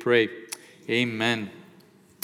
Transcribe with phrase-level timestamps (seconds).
[0.00, 0.30] pray.
[0.88, 1.50] Amen.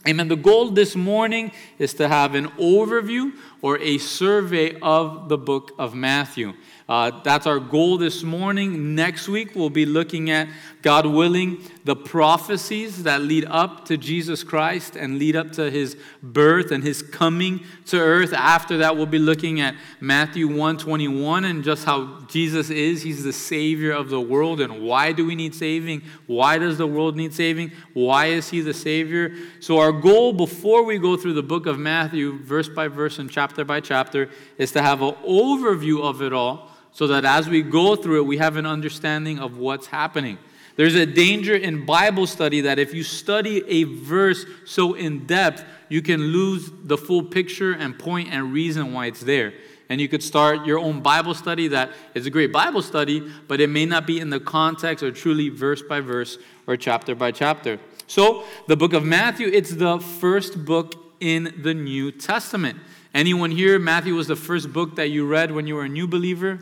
[0.08, 0.28] Amen.
[0.28, 5.72] The goal this morning is to have an overview or a survey of the book
[5.78, 6.54] of Matthew.
[6.88, 8.94] Uh, that's our goal this morning.
[8.94, 10.48] Next week, we'll be looking at,
[10.82, 15.96] God willing, the prophecies that lead up to Jesus Christ and lead up to his
[16.22, 18.32] birth and his coming to earth.
[18.32, 23.02] After that, we'll be looking at Matthew 121 and just how Jesus is.
[23.02, 24.60] He's the Savior of the world.
[24.60, 26.02] And why do we need saving?
[26.28, 27.72] Why does the world need saving?
[27.94, 29.34] Why is he the Savior?
[29.58, 33.28] So, our goal before we go through the book of Matthew, verse by verse and
[33.28, 37.60] chapter by chapter, is to have an overview of it all so that as we
[37.60, 40.38] go through it, we have an understanding of what's happening.
[40.76, 45.62] There's a danger in Bible study that if you study a verse so in depth,
[45.90, 49.52] you can lose the full picture and point and reason why it's there.
[49.90, 53.60] And you could start your own Bible study that is a great Bible study, but
[53.60, 57.30] it may not be in the context or truly verse by verse or chapter by
[57.30, 57.78] chapter.
[58.06, 62.78] So, the book of Matthew, it's the first book in the New Testament.
[63.12, 66.08] Anyone here, Matthew was the first book that you read when you were a new
[66.08, 66.58] believer?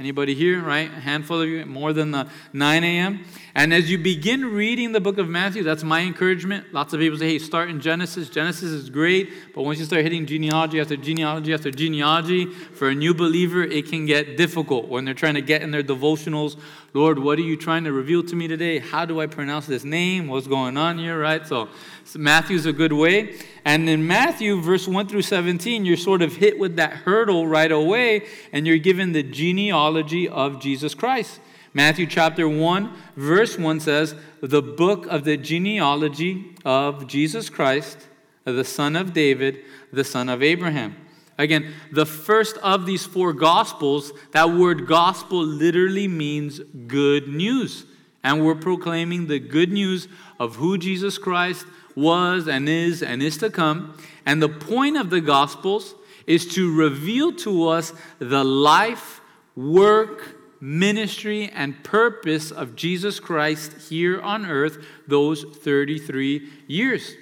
[0.00, 0.90] Anybody here, right?
[0.90, 3.22] A handful of you, more than the 9 a.m.
[3.54, 6.72] And as you begin reading the book of Matthew, that's my encouragement.
[6.72, 8.30] Lots of people say, hey, start in Genesis.
[8.30, 12.94] Genesis is great, but once you start hitting genealogy after genealogy after genealogy, for a
[12.94, 16.58] new believer, it can get difficult when they're trying to get in their devotionals.
[16.94, 18.78] Lord, what are you trying to reveal to me today?
[18.78, 20.28] How do I pronounce this name?
[20.28, 21.46] What's going on here, right?
[21.46, 21.68] So,
[22.10, 23.36] so Matthew's a good way.
[23.64, 27.70] And in Matthew, verse 1 through 17, you're sort of hit with that hurdle right
[27.70, 31.38] away, and you're given the genealogy of Jesus Christ.
[31.72, 38.08] Matthew chapter 1, verse 1 says, The book of the genealogy of Jesus Christ,
[38.42, 39.58] the son of David,
[39.92, 40.96] the son of Abraham.
[41.38, 47.86] Again, the first of these four gospels, that word gospel literally means good news.
[48.24, 50.08] And we're proclaiming the good news
[50.40, 51.66] of who Jesus Christ
[51.96, 53.96] was and is and is to come.
[54.26, 55.94] And the point of the Gospels
[56.26, 59.20] is to reveal to us the life,
[59.56, 67.14] work, ministry, and purpose of Jesus Christ here on earth those 33 years.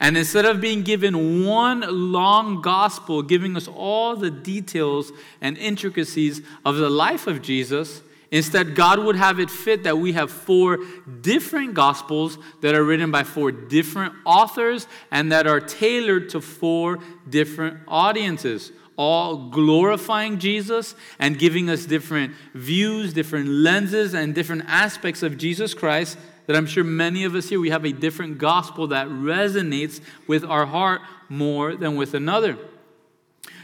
[0.00, 6.42] And instead of being given one long gospel, giving us all the details and intricacies
[6.64, 8.02] of the life of Jesus,
[8.34, 10.80] Instead, God would have it fit that we have four
[11.20, 16.98] different gospels that are written by four different authors and that are tailored to four
[17.30, 25.22] different audiences, all glorifying Jesus and giving us different views, different lenses, and different aspects
[25.22, 26.18] of Jesus Christ.
[26.48, 30.42] That I'm sure many of us here, we have a different gospel that resonates with
[30.42, 32.58] our heart more than with another.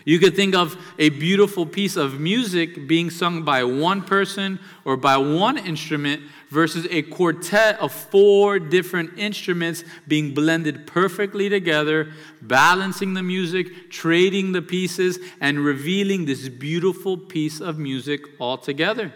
[0.04, 4.96] You could think of a beautiful piece of music being sung by one person or
[4.96, 12.12] by one instrument versus a quartet of four different instruments being blended perfectly together,
[12.42, 19.12] balancing the music, trading the pieces, and revealing this beautiful piece of music all together.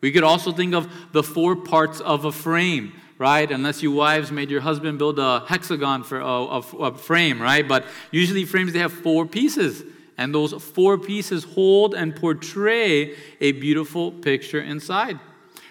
[0.00, 3.50] We could also think of the four parts of a frame right?
[3.50, 7.66] Unless you wives made your husband build a hexagon for a, a, a, frame, right?
[7.66, 9.84] But usually frames they have four pieces.
[10.16, 15.18] And those four pieces hold and portray a beautiful picture inside.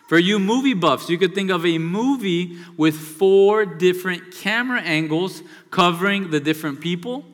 [0.08, 5.42] For you movie buffs, you could think of a movie with four different camera angles
[5.72, 7.26] covering the different people,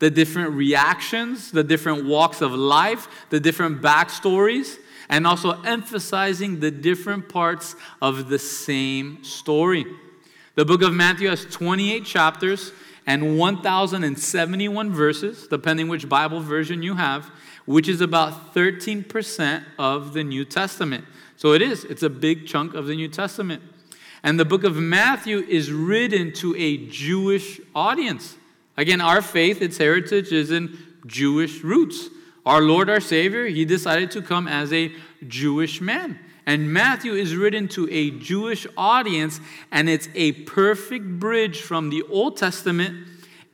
[0.00, 4.78] the different reactions, the different walks of life, the different backstories,
[5.08, 9.84] and also emphasizing the different parts of the same story.
[10.54, 12.72] The book of Matthew has 28 chapters
[13.06, 17.30] and 1,071 verses, depending which Bible version you have,
[17.66, 21.04] which is about 13% of the New Testament.
[21.36, 23.62] So it is, it's a big chunk of the New Testament.
[24.22, 28.36] And the book of Matthew is written to a Jewish audience.
[28.76, 32.08] Again, our faith, its heritage is in Jewish roots.
[32.44, 34.92] Our Lord, our Savior, he decided to come as a
[35.26, 36.18] Jewish man.
[36.50, 39.40] And Matthew is written to a Jewish audience,
[39.70, 43.06] and it's a perfect bridge from the Old Testament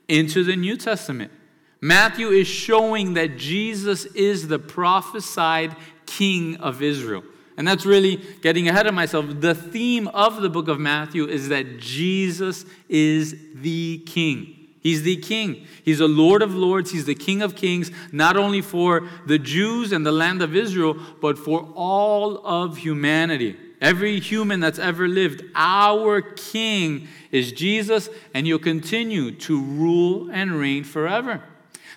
[0.07, 1.31] into the New Testament.
[1.79, 5.75] Matthew is showing that Jesus is the prophesied
[6.07, 7.23] king of Israel.
[7.55, 9.27] And that's really getting ahead of myself.
[9.41, 14.56] The theme of the book of Matthew is that Jesus is the king.
[14.87, 15.67] He's the king.
[15.83, 16.91] He's the Lord of lords.
[16.91, 20.95] He's the King of kings, not only for the Jews and the land of Israel,
[21.19, 23.57] but for all of humanity.
[23.81, 30.53] Every human that's ever lived, our king is Jesus, and he'll continue to rule and
[30.57, 31.43] reign forever.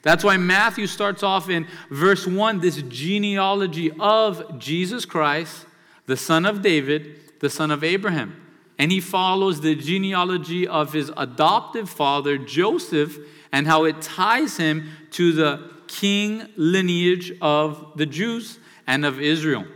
[0.03, 5.65] That's why Matthew starts off in verse 1 this genealogy of Jesus Christ,
[6.07, 8.40] the son of David, the son of Abraham.
[8.81, 13.15] And he follows the genealogy of his adoptive father, Joseph,
[13.53, 19.67] and how it ties him to the king lineage of the Jews and of Israel.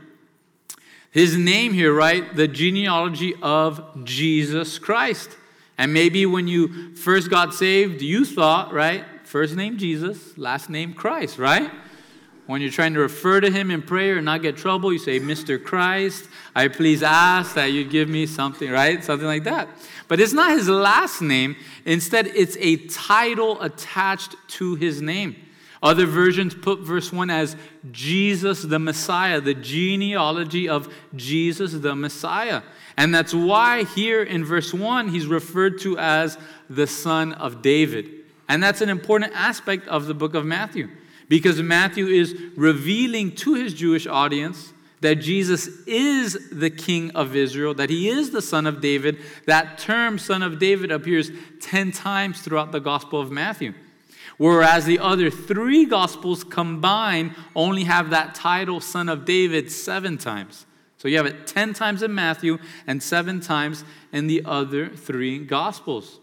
[1.11, 2.35] His name here, right?
[2.35, 5.37] The genealogy of Jesus Christ.
[5.77, 9.05] And maybe when you first got saved, you thought, right?
[9.25, 11.71] First name Jesus, last name Christ, right?
[12.47, 15.19] When you're trying to refer to him in prayer and not get trouble, you say,
[15.19, 15.63] Mr.
[15.63, 19.03] Christ, I please ask that you give me something, right?
[19.03, 19.69] Something like that.
[20.09, 21.57] But it's not his last name.
[21.87, 25.37] Instead, it's a title attached to his name.
[25.83, 27.57] Other versions put verse 1 as
[27.91, 32.63] Jesus the Messiah, the genealogy of Jesus the Messiah.
[32.97, 36.39] And that's why here in verse 1, he's referred to as
[36.69, 38.11] the son of David.
[38.49, 40.91] And that's an important aspect of the book of Matthew
[41.29, 47.75] because Matthew is revealing to his Jewish audience that Jesus is the king of Israel,
[47.75, 49.19] that he is the son of David.
[49.47, 51.31] That term, son of David, appears
[51.61, 53.75] 10 times throughout the Gospel of Matthew.
[54.39, 60.67] Whereas the other three Gospels combined only have that title, son of David, seven times.
[60.97, 65.39] So you have it 10 times in Matthew and seven times in the other three
[65.39, 66.19] Gospels.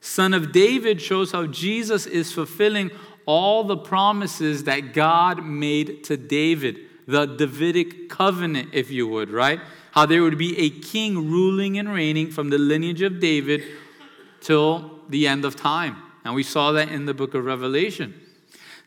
[0.00, 2.90] Son of David shows how Jesus is fulfilling
[3.26, 9.60] all the promises that God made to David, the Davidic covenant, if you would, right?
[9.90, 13.62] How there would be a king ruling and reigning from the lineage of David
[14.40, 15.96] till the end of time.
[16.24, 18.14] And we saw that in the book of Revelation.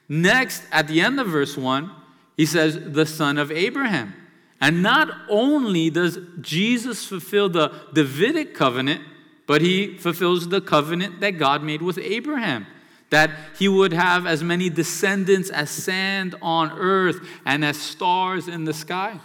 [0.07, 1.91] Next, at the end of verse 1,
[2.37, 4.13] he says, the son of Abraham.
[4.61, 9.01] And not only does Jesus fulfill the Davidic covenant,
[9.47, 12.67] but he fulfills the covenant that God made with Abraham
[13.09, 18.65] that he would have as many descendants as sand on earth and as stars in
[18.65, 19.19] the sky.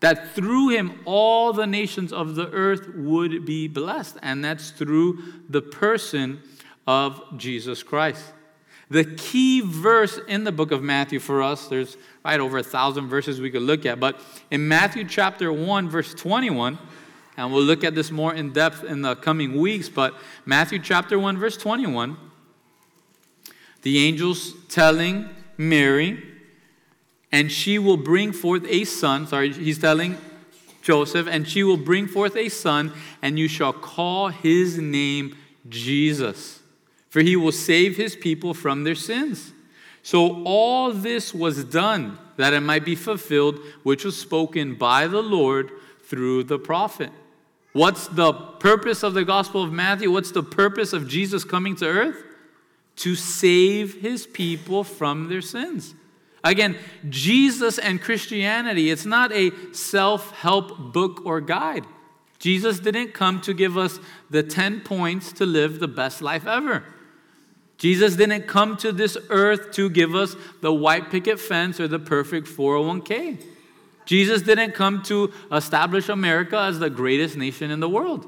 [0.00, 5.22] That through him all the nations of the earth would be blessed, and that's through
[5.48, 6.42] the person
[6.86, 8.24] of Jesus Christ.
[8.88, 13.08] The key verse in the book of Matthew for us, there's right over a thousand
[13.08, 16.78] verses we could look at, but in Matthew chapter 1, verse 21,
[17.36, 21.18] and we'll look at this more in depth in the coming weeks, but Matthew chapter
[21.18, 22.16] 1, verse 21
[23.86, 26.20] the angels telling Mary,
[27.30, 29.28] and she will bring forth a son.
[29.28, 30.18] Sorry, he's telling
[30.82, 32.92] Joseph, and she will bring forth a son,
[33.22, 35.36] and you shall call his name
[35.68, 36.62] Jesus,
[37.10, 39.52] for he will save his people from their sins.
[40.02, 45.22] So all this was done that it might be fulfilled, which was spoken by the
[45.22, 45.70] Lord
[46.02, 47.12] through the prophet.
[47.72, 50.10] What's the purpose of the Gospel of Matthew?
[50.10, 52.24] What's the purpose of Jesus coming to earth?
[52.96, 55.94] To save his people from their sins.
[56.42, 56.76] Again,
[57.08, 61.84] Jesus and Christianity, it's not a self help book or guide.
[62.38, 63.98] Jesus didn't come to give us
[64.30, 66.84] the 10 points to live the best life ever.
[67.78, 71.98] Jesus didn't come to this earth to give us the white picket fence or the
[71.98, 73.42] perfect 401k.
[74.06, 78.26] Jesus didn't come to establish America as the greatest nation in the world.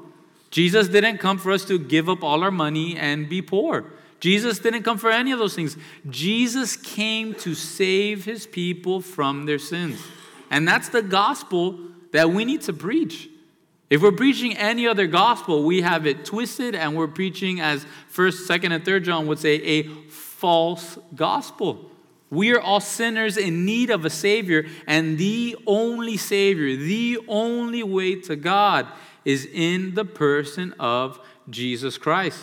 [0.51, 3.85] Jesus didn't come for us to give up all our money and be poor.
[4.19, 5.77] Jesus didn't come for any of those things.
[6.09, 10.01] Jesus came to save his people from their sins.
[10.51, 11.79] And that's the gospel
[12.11, 13.29] that we need to preach.
[13.89, 18.47] If we're preaching any other gospel, we have it twisted and we're preaching, as 1st,
[18.47, 21.89] 2nd, and 3rd John would say, a false gospel.
[22.29, 27.81] We are all sinners in need of a Savior, and the only Savior, the only
[27.81, 28.85] way to God
[29.25, 32.39] is in the person of Jesus Christ.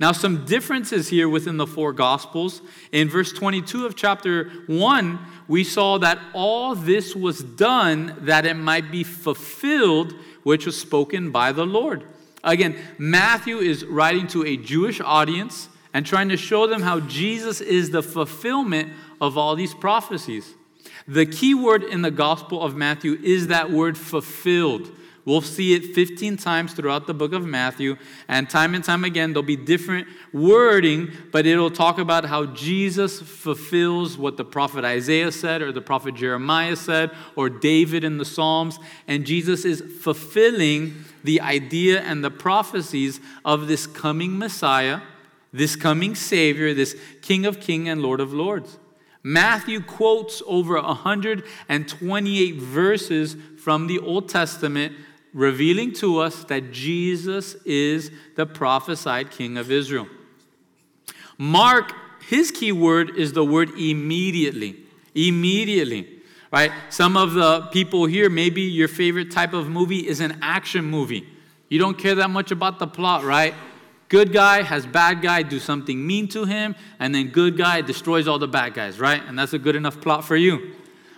[0.00, 2.62] Now, some differences here within the four Gospels.
[2.90, 8.54] In verse 22 of chapter 1, we saw that all this was done that it
[8.54, 12.04] might be fulfilled, which was spoken by the Lord.
[12.42, 17.60] Again, Matthew is writing to a Jewish audience and trying to show them how Jesus
[17.60, 20.54] is the fulfillment of all these prophecies.
[21.06, 24.90] The key word in the Gospel of Matthew is that word fulfilled.
[25.26, 27.96] We'll see it 15 times throughout the book of Matthew,
[28.28, 33.22] and time and time again, there'll be different wording, but it'll talk about how Jesus
[33.22, 38.24] fulfills what the prophet Isaiah said, or the prophet Jeremiah said, or David in the
[38.26, 38.78] Psalms.
[39.08, 45.00] And Jesus is fulfilling the idea and the prophecies of this coming Messiah,
[45.54, 48.78] this coming Savior, this King of Kings and Lord of Lords.
[49.22, 54.94] Matthew quotes over 128 verses from the Old Testament
[55.34, 60.06] revealing to us that Jesus is the prophesied king of Israel.
[61.36, 61.92] Mark,
[62.28, 64.76] his key word is the word immediately.
[65.14, 66.08] Immediately.
[66.52, 66.70] Right?
[66.88, 71.26] Some of the people here, maybe your favorite type of movie is an action movie.
[71.68, 73.54] You don't care that much about the plot, right?
[74.08, 78.28] Good guy has bad guy do something mean to him, and then good guy destroys
[78.28, 79.20] all the bad guys, right?
[79.26, 80.76] And that's a good enough plot for you.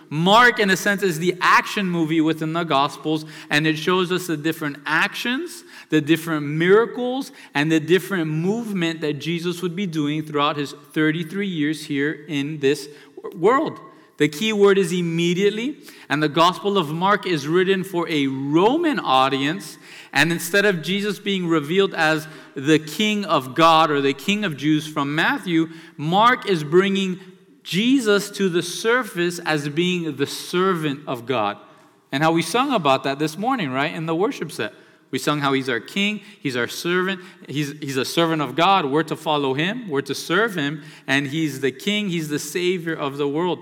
[0.09, 4.27] Mark, in a sense, is the action movie within the Gospels, and it shows us
[4.27, 10.23] the different actions, the different miracles, and the different movement that Jesus would be doing
[10.23, 12.87] throughout his 33 years here in this
[13.35, 13.79] world.
[14.17, 15.77] The key word is immediately,
[16.09, 19.77] and the Gospel of Mark is written for a Roman audience.
[20.11, 24.57] And instead of Jesus being revealed as the King of God or the King of
[24.57, 27.19] Jews from Matthew, Mark is bringing
[27.67, 31.57] Jesus to the surface as being the servant of God.
[32.13, 34.71] And how we sung about that this morning, right, in the worship set.
[35.11, 37.19] We sung how he's our king, he's our servant,
[37.49, 38.85] he's, he's a servant of God.
[38.85, 42.93] We're to follow him, we're to serve him, and he's the king, he's the savior
[42.95, 43.59] of the world.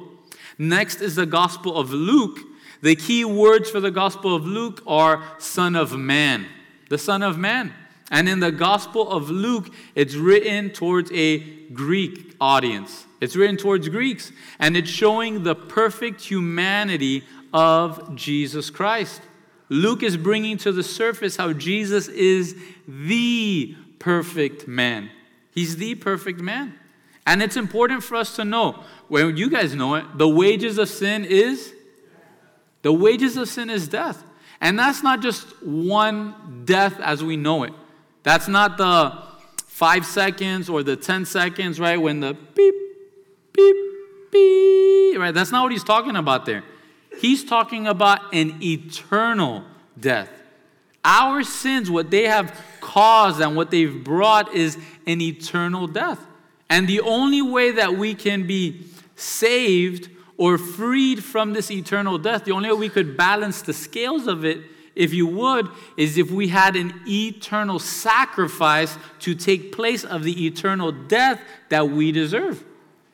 [0.59, 2.37] Next is the Gospel of Luke.
[2.83, 6.45] The key words for the Gospel of Luke are Son of Man,
[6.89, 7.73] the Son of Man.
[8.15, 11.39] And in the Gospel of Luke, it's written towards a
[11.73, 13.05] Greek audience.
[13.19, 19.21] It's written towards Greeks, and it's showing the perfect humanity of Jesus Christ.
[19.67, 22.55] Luke is bringing to the surface how Jesus is
[22.87, 25.09] the perfect man.
[25.51, 26.73] He's the perfect man.
[27.27, 30.87] And it's important for us to know, well, you guys know it, the wages of
[30.87, 31.73] sin is
[32.81, 34.23] the wages of sin is death.
[34.61, 37.73] And that's not just one death as we know it.
[38.25, 39.13] That's not the
[39.67, 41.95] five seconds or the 10 seconds, right?
[41.95, 42.73] When the beep,
[43.53, 43.75] beep,
[44.31, 45.31] beep, right?
[45.31, 46.63] That's not what he's talking about there.
[47.19, 49.63] He's talking about an eternal
[49.99, 50.29] death.
[51.03, 56.19] Our sins, what they have caused and what they've brought, is an eternal death.
[56.67, 62.45] And the only way that we can be saved or freed from this eternal death,
[62.45, 64.61] the only way we could balance the scales of it,
[64.95, 70.45] if you would, is if we had an eternal sacrifice to take place of the
[70.45, 72.63] eternal death that we deserve.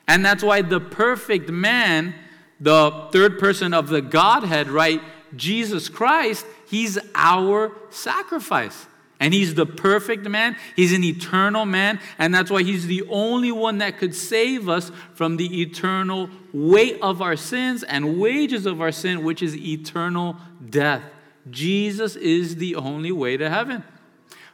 [0.06, 2.14] And that's why the perfect man,
[2.60, 5.00] the third person of the Godhead, right,
[5.36, 8.86] Jesus Christ, he's our sacrifice.
[9.18, 10.56] And he's the perfect man.
[10.74, 12.00] He's an eternal man.
[12.18, 16.98] And that's why he's the only one that could save us from the eternal weight
[17.00, 20.36] of our sins and wages of our sin, which is eternal
[20.68, 21.04] death.
[21.50, 23.84] Jesus is the only way to heaven.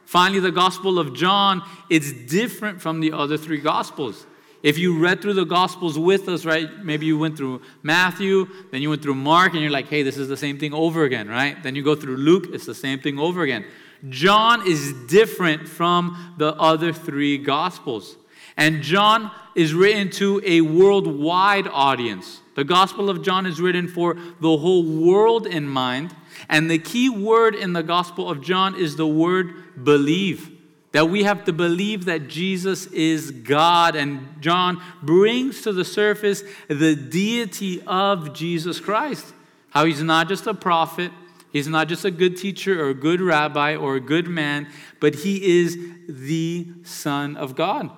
[0.05, 4.25] Finally, the Gospel of John, it's different from the other three Gospels.
[4.63, 8.81] If you read through the Gospels with us, right, maybe you went through Matthew, then
[8.81, 11.29] you went through Mark, and you're like, hey, this is the same thing over again,
[11.29, 11.61] right?
[11.61, 13.65] Then you go through Luke, it's the same thing over again.
[14.09, 18.17] John is different from the other three Gospels.
[18.59, 22.41] And John is written to a worldwide audience.
[22.55, 26.13] The Gospel of John is written for the whole world in mind.
[26.49, 30.51] And the key word in the Gospel of John is the word believe.
[30.91, 33.95] That we have to believe that Jesus is God.
[33.95, 39.33] And John brings to the surface the deity of Jesus Christ.
[39.69, 41.11] How he's not just a prophet,
[41.51, 44.67] He's not just a good teacher or a good rabbi or a good man,
[44.99, 47.89] but he is the Son of God.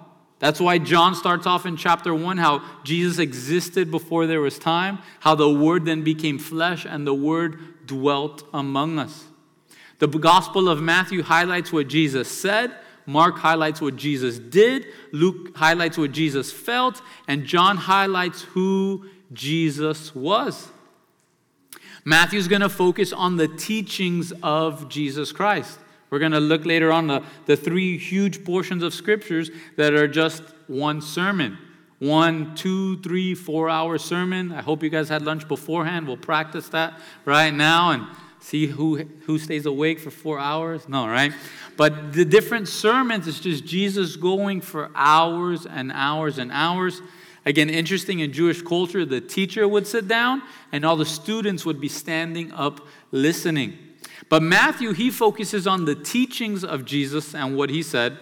[0.41, 4.97] That's why John starts off in chapter 1 how Jesus existed before there was time,
[5.19, 9.25] how the Word then became flesh, and the Word dwelt among us.
[9.99, 15.99] The Gospel of Matthew highlights what Jesus said, Mark highlights what Jesus did, Luke highlights
[15.99, 20.69] what Jesus felt, and John highlights who Jesus was.
[22.03, 25.77] Matthew's going to focus on the teachings of Jesus Christ.
[26.11, 30.09] We're going to look later on the, the three huge portions of scriptures that are
[30.09, 31.57] just one sermon.
[31.99, 34.51] One, two, three, four hour sermon.
[34.51, 36.07] I hope you guys had lunch beforehand.
[36.07, 38.07] We'll practice that right now and
[38.39, 40.89] see who, who stays awake for four hours.
[40.89, 41.31] No, right?
[41.77, 47.01] But the different sermons, it's just Jesus going for hours and hours and hours.
[47.45, 50.41] Again, interesting in Jewish culture, the teacher would sit down
[50.71, 53.77] and all the students would be standing up listening.
[54.31, 58.17] But Matthew, he focuses on the teachings of Jesus and what he said.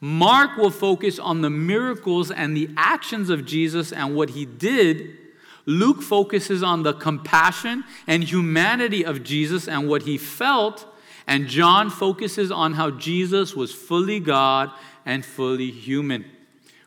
[0.00, 5.16] Mark will focus on the miracles and the actions of Jesus and what he did.
[5.64, 10.86] Luke focuses on the compassion and humanity of Jesus and what he felt.
[11.26, 14.70] And John focuses on how Jesus was fully God
[15.06, 16.26] and fully human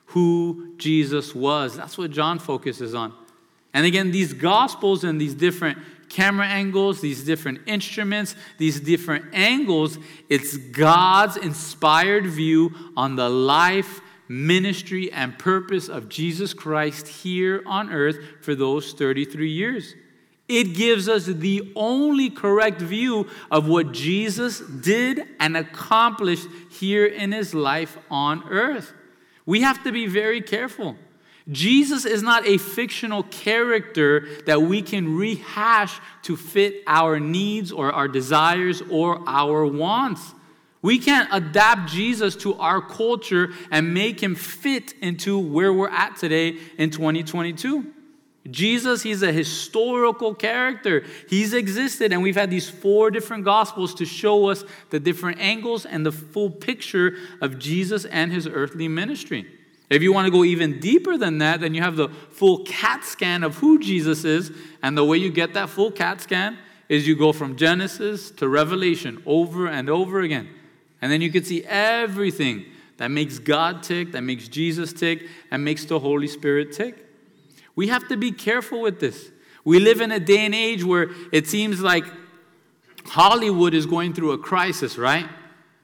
[0.05, 1.75] who Jesus was.
[1.75, 3.15] That's what John focuses on.
[3.73, 5.77] And again, these gospels and these different
[6.09, 9.97] camera angles, these different instruments, these different angles,
[10.27, 17.91] it's God's inspired view on the life, ministry, and purpose of Jesus Christ here on
[17.91, 19.93] earth for those 33 years.
[20.47, 27.31] It gives us the only correct view of what Jesus did and accomplished here in
[27.31, 28.93] his life on earth.
[29.45, 30.95] We have to be very careful.
[31.51, 37.91] Jesus is not a fictional character that we can rehash to fit our needs or
[37.91, 40.33] our desires or our wants.
[40.81, 46.17] We can't adapt Jesus to our culture and make him fit into where we're at
[46.17, 47.93] today in 2022.
[48.49, 51.03] Jesus, he's a historical character.
[51.27, 55.85] He's existed, and we've had these four different gospels to show us the different angles
[55.85, 59.45] and the full picture of Jesus and his earthly ministry.
[59.89, 63.03] If you want to go even deeper than that, then you have the full CAT
[63.03, 64.51] scan of who Jesus is.
[64.83, 68.47] And the way you get that full CAT scan is you go from Genesis to
[68.47, 70.49] Revelation over and over again.
[71.01, 72.65] And then you can see everything
[72.97, 77.05] that makes God tick, that makes Jesus tick, and makes the Holy Spirit tick.
[77.75, 79.31] We have to be careful with this.
[79.63, 82.03] We live in a day and age where it seems like
[83.05, 85.27] Hollywood is going through a crisis, right?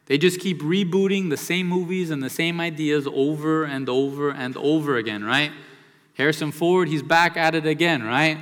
[0.07, 4.55] They just keep rebooting the same movies and the same ideas over and over and
[4.57, 5.51] over again, right?
[6.13, 8.37] Harrison Ford, he's back at it again, right?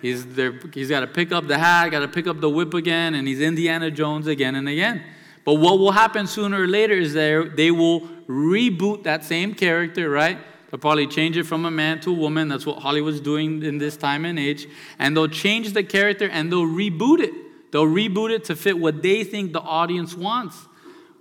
[0.00, 2.74] He's, there, he's got to pick up the hat, got to pick up the whip
[2.74, 5.02] again, and he's Indiana Jones again and again.
[5.44, 10.38] But what will happen sooner or later is they will reboot that same character, right?
[10.70, 12.48] They'll probably change it from a man to a woman.
[12.48, 14.66] That's what Hollywood's doing in this time and age.
[14.98, 17.70] And they'll change the character and they'll reboot it.
[17.72, 20.56] They'll reboot it to fit what they think the audience wants.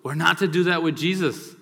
[0.04, 1.56] We're not to do that with Jesus.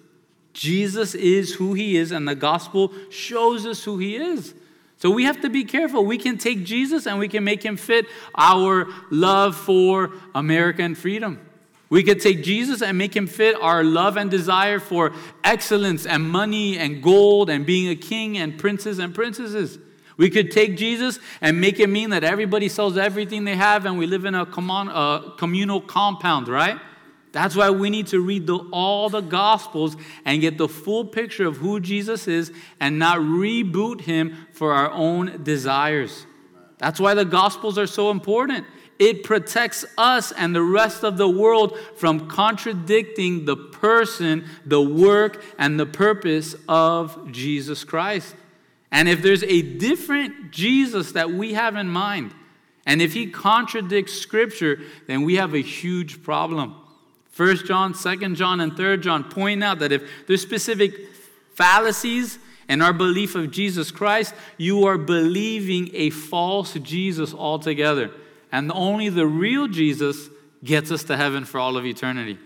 [0.54, 4.54] Jesus is who he is, and the gospel shows us who he is.
[4.98, 6.06] So we have to be careful.
[6.06, 8.06] We can take Jesus and we can make him fit
[8.36, 11.40] our love for America and freedom.
[11.90, 16.30] We could take Jesus and make him fit our love and desire for excellence and
[16.30, 19.80] money and gold and being a king and princes and princesses.
[20.18, 23.98] We could take Jesus and make it mean that everybody sells everything they have and
[23.98, 26.78] we live in a uh, communal compound, right?
[27.32, 29.96] That's why we need to read the, all the Gospels
[30.26, 34.90] and get the full picture of who Jesus is and not reboot him for our
[34.92, 36.26] own desires.
[36.80, 38.66] That's why the Gospels are so important.
[38.98, 45.44] It protects us and the rest of the world from contradicting the person, the work,
[45.58, 48.36] and the purpose of Jesus Christ.
[48.92, 52.34] And if there's a different Jesus that we have in mind,
[52.86, 56.76] and if he contradicts Scripture, then we have a huge problem.
[57.40, 60.94] First John, Second John, and Third John point out that if there's specific
[61.54, 68.12] fallacies in our belief of Jesus Christ, you are believing a false Jesus altogether.
[68.52, 70.28] And only the real Jesus
[70.66, 72.38] gets us to heaven for all of eternity.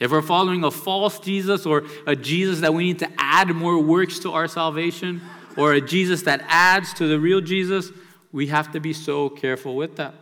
[0.00, 3.78] If we're following a false Jesus or a Jesus that we need to add more
[3.78, 5.20] works to our salvation,
[5.58, 7.90] or a Jesus that adds to the real Jesus,
[8.32, 10.14] we have to be so careful with that.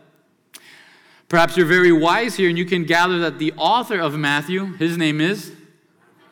[1.31, 4.97] Perhaps you're very wise here and you can gather that the author of Matthew, his
[4.97, 5.53] name is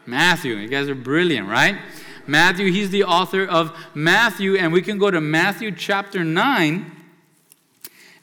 [0.06, 0.56] Matthew.
[0.56, 1.78] You guys are brilliant, right?
[2.28, 6.92] Matthew, he's the author of Matthew, and we can go to Matthew chapter 9.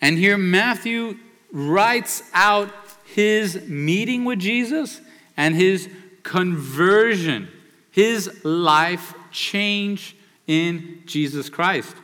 [0.03, 1.17] And here Matthew
[1.51, 2.69] writes out
[3.07, 5.01] his meeting with Jesus
[5.35, 5.89] and his
[6.25, 7.49] conversion,
[7.91, 10.15] his life change
[10.47, 11.97] in Jesus Christ.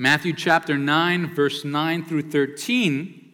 [0.00, 3.32] Matthew chapter 9, verse 9 through 13,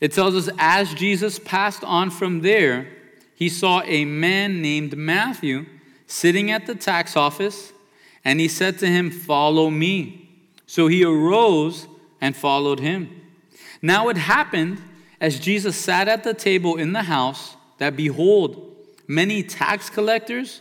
[0.00, 2.88] it tells us as Jesus passed on from there,
[3.36, 5.66] he saw a man named Matthew
[6.08, 7.72] sitting at the tax office,
[8.24, 10.28] and he said to him, Follow me.
[10.66, 11.86] So he arose
[12.20, 13.20] and followed him.
[13.80, 14.82] Now it happened
[15.20, 18.74] as Jesus sat at the table in the house that behold,
[19.06, 20.60] many tax collectors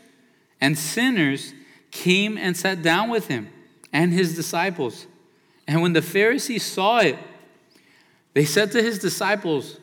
[0.60, 1.56] and sinners
[1.90, 3.52] came and sat down with him
[3.94, 5.08] and his disciples.
[5.68, 7.18] And when the Pharisees saw it,
[8.34, 9.80] they said to his disciples,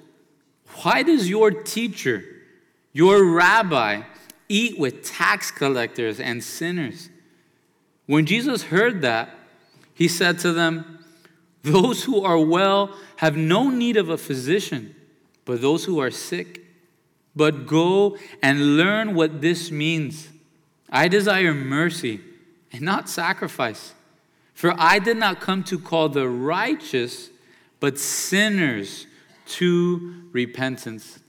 [0.83, 2.25] Why does your teacher,
[2.93, 4.03] your rabbi,
[4.49, 7.11] eat with tax collectors and sinners?
[8.07, 9.31] When Jesus heard that,
[9.93, 11.05] he said to them,
[11.63, 14.95] Those who are well have no need of a physician,
[15.45, 16.65] but those who are sick.
[17.37, 20.29] But go and learn what this means.
[20.91, 22.21] I desire mercy
[22.73, 23.95] and not sacrifice
[24.59, 27.31] for I did not come to call the righteous,
[27.79, 29.07] but sinners
[29.47, 31.21] to repentance.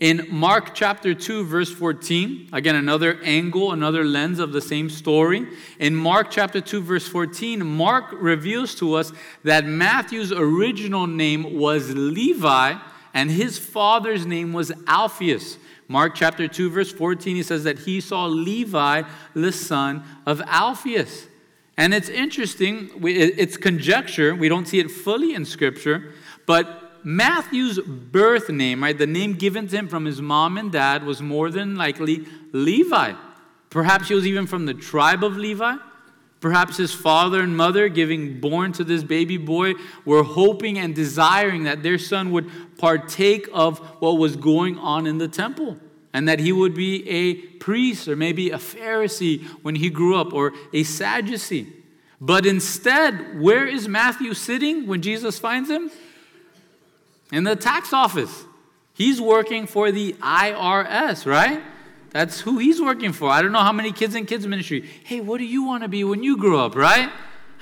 [0.00, 5.46] In Mark chapter 2, verse 14, again, another angle, another lens of the same story.
[5.78, 9.12] In Mark chapter 2, verse 14, Mark reveals to us
[9.44, 12.74] that Matthew's original name was Levi
[13.14, 18.00] and his father's name was Alphaeus, Mark chapter 2, verse 14, he says that he
[18.00, 19.02] saw Levi,
[19.34, 21.28] the son of Alphaeus.
[21.76, 24.34] And it's interesting, it's conjecture.
[24.34, 26.14] We don't see it fully in Scripture,
[26.46, 31.04] but Matthew's birth name, right, the name given to him from his mom and dad,
[31.04, 33.12] was more than likely Levi.
[33.70, 35.76] Perhaps he was even from the tribe of Levi.
[36.40, 41.64] Perhaps his father and mother, giving born to this baby boy, were hoping and desiring
[41.64, 45.78] that their son would partake of what was going on in the temple
[46.16, 50.32] and that he would be a priest or maybe a Pharisee when he grew up
[50.32, 51.70] or a Sadducee.
[52.22, 55.90] But instead, where is Matthew sitting when Jesus finds him?
[57.30, 58.46] In the tax office.
[58.94, 61.62] He's working for the IRS, right?
[62.12, 63.28] That's who he's working for.
[63.28, 64.88] I don't know how many kids in kids ministry.
[65.04, 67.12] Hey, what do you want to be when you grow up, right?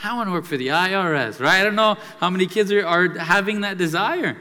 [0.05, 1.61] I want to work for the IRS, right?
[1.61, 4.37] I don't know how many kids are, are having that desire.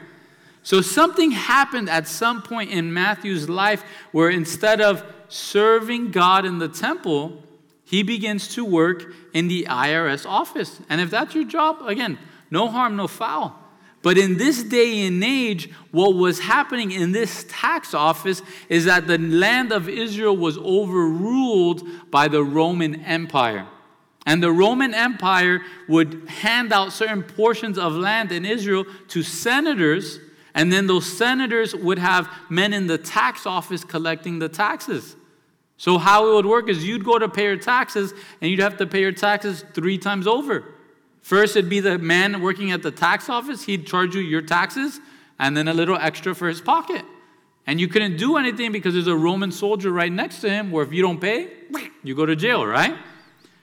[0.64, 6.58] So something happened at some point in Matthew's life where instead of serving God in
[6.58, 7.42] the temple,
[7.84, 10.80] he begins to work in the IRS office.
[10.88, 12.18] And if that's your job, again,
[12.50, 13.60] no harm, no foul.
[14.00, 19.06] But in this day and age, what was happening in this tax office is that
[19.06, 23.66] the land of Israel was overruled by the Roman Empire.
[24.24, 30.20] And the Roman Empire would hand out certain portions of land in Israel to senators
[30.54, 35.16] and then those senators would have men in the tax office collecting the taxes.
[35.76, 38.76] So, how it would work is you'd go to pay your taxes and you'd have
[38.76, 40.64] to pay your taxes three times over.
[41.20, 45.00] First, it'd be the man working at the tax office, he'd charge you your taxes
[45.38, 47.04] and then a little extra for his pocket.
[47.66, 50.84] And you couldn't do anything because there's a Roman soldier right next to him where
[50.84, 51.48] if you don't pay,
[52.02, 52.96] you go to jail, right?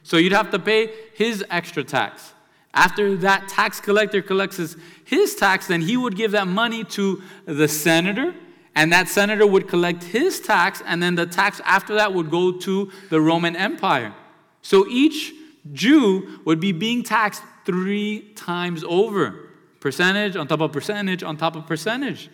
[0.03, 2.33] So you'd have to pay his extra tax.
[2.73, 4.77] After that tax collector collects his,
[5.11, 8.33] his tax, then he would give that money to the senator,
[8.73, 12.53] and that senator would collect his tax, and then the tax after that would go
[12.53, 14.15] to the Roman Empire.
[14.61, 15.33] So each
[15.73, 19.49] Jew would be being taxed three times over
[19.81, 22.29] percentage on top of percentage on top of percentage.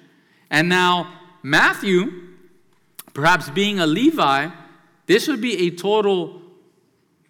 [0.52, 2.12] And now, Matthew,
[3.16, 4.50] perhaps being a Levi,
[5.08, 6.44] this would be a total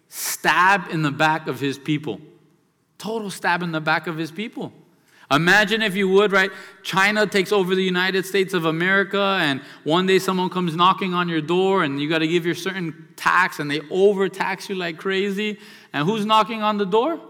[0.08, 2.20] stab in the back of his people.
[2.98, 4.74] Total stab in the back of his people.
[5.30, 6.50] Imagine if you would, right?
[6.82, 11.28] China takes over the United States of America, and one day someone comes knocking on
[11.28, 14.96] your door, and you got to give your certain tax, and they overtax you like
[14.96, 15.58] crazy.
[15.92, 17.20] And who's knocking on the door?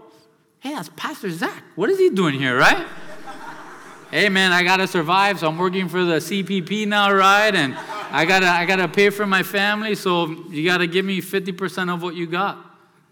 [0.59, 1.63] Hey, that's Pastor Zak.
[1.75, 2.87] What is he doing here, right?
[4.11, 7.53] hey, man, I got to survive, so I'm working for the CPP now, right?
[7.53, 7.75] And
[8.11, 11.21] I got to I gotta pay for my family, so you got to give me
[11.21, 12.65] 50% of what you got.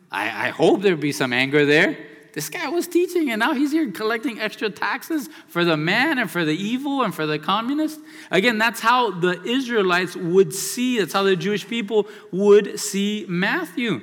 [0.09, 1.97] I, I hope there'd be some anger there.
[2.37, 6.29] This guy was teaching, and now he's here collecting extra taxes for the man and
[6.29, 7.99] for the evil and for the communist.
[8.29, 14.01] Again, that's how the Israelites would see, that's how the Jewish people would see Matthew.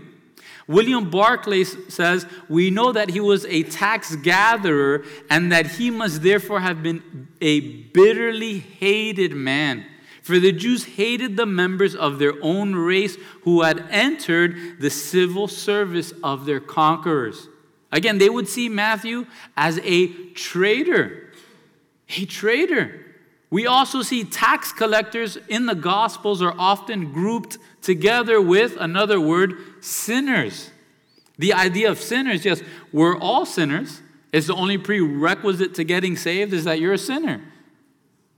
[0.66, 6.22] William Barclay says, We know that he was a tax gatherer and that he must
[6.22, 9.86] therefore have been a bitterly hated man.
[10.22, 15.46] For the Jews hated the members of their own race who had entered the civil
[15.46, 17.46] service of their conquerors.
[17.94, 19.24] Again, they would see Matthew
[19.56, 21.30] as a traitor.
[22.18, 23.00] A traitor.
[23.50, 29.54] We also see tax collectors in the Gospels are often grouped together with another word,
[29.80, 30.72] sinners.
[31.38, 34.02] The idea of sinners, yes, we're all sinners.
[34.32, 37.42] It's the only prerequisite to getting saved is that you're a sinner.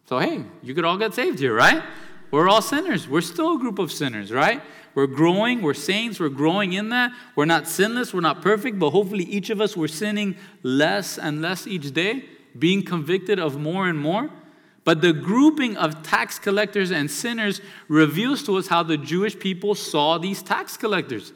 [0.04, 1.82] So, hey, you could all get saved here, right?
[2.30, 3.08] We're all sinners.
[3.08, 4.62] We're still a group of sinners, right?
[4.94, 7.12] We're growing, we're saints, we're growing in that.
[7.34, 11.42] We're not sinless, we're not perfect, but hopefully each of us we're sinning less and
[11.42, 12.24] less each day,
[12.58, 14.30] being convicted of more and more.
[14.84, 19.74] But the grouping of tax collectors and sinners reveals to us how the Jewish people
[19.74, 21.32] saw these tax collectors.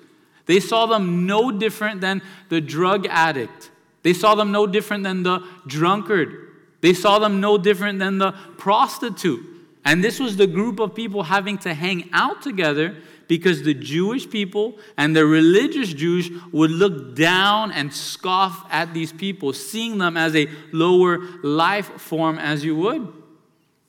[0.46, 3.70] They saw them no different than the drug addict.
[4.03, 6.48] They saw them no different than the drunkard.
[6.81, 9.44] They saw them no different than the prostitute.
[9.84, 12.96] And this was the group of people having to hang out together
[13.28, 19.12] because the Jewish people and the religious Jews would look down and scoff at these
[19.12, 23.12] people, seeing them as a lower life form, as you would.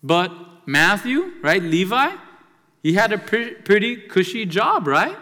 [0.04, 0.32] But
[0.68, 2.16] Matthew, right, Levi,
[2.84, 5.18] he had a pretty cushy job, right?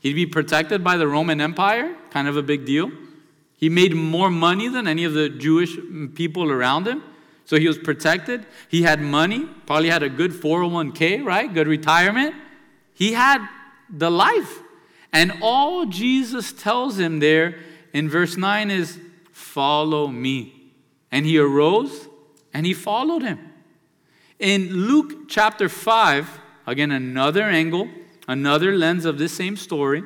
[0.00, 2.90] He'd be protected by the Roman Empire, kind of a big deal.
[3.56, 5.76] He made more money than any of the Jewish
[6.14, 7.04] people around him.
[7.44, 8.46] So he was protected.
[8.68, 11.52] He had money, probably had a good 401k, right?
[11.52, 12.34] Good retirement.
[12.94, 13.46] He had
[13.90, 14.60] the life.
[15.12, 17.58] And all Jesus tells him there
[17.92, 18.98] in verse 9 is,
[19.30, 20.72] Follow me.
[21.10, 22.08] And he arose
[22.54, 23.52] and he followed him.
[24.38, 27.88] In Luke chapter 5, again, another angle,
[28.26, 30.02] another lens of this same story.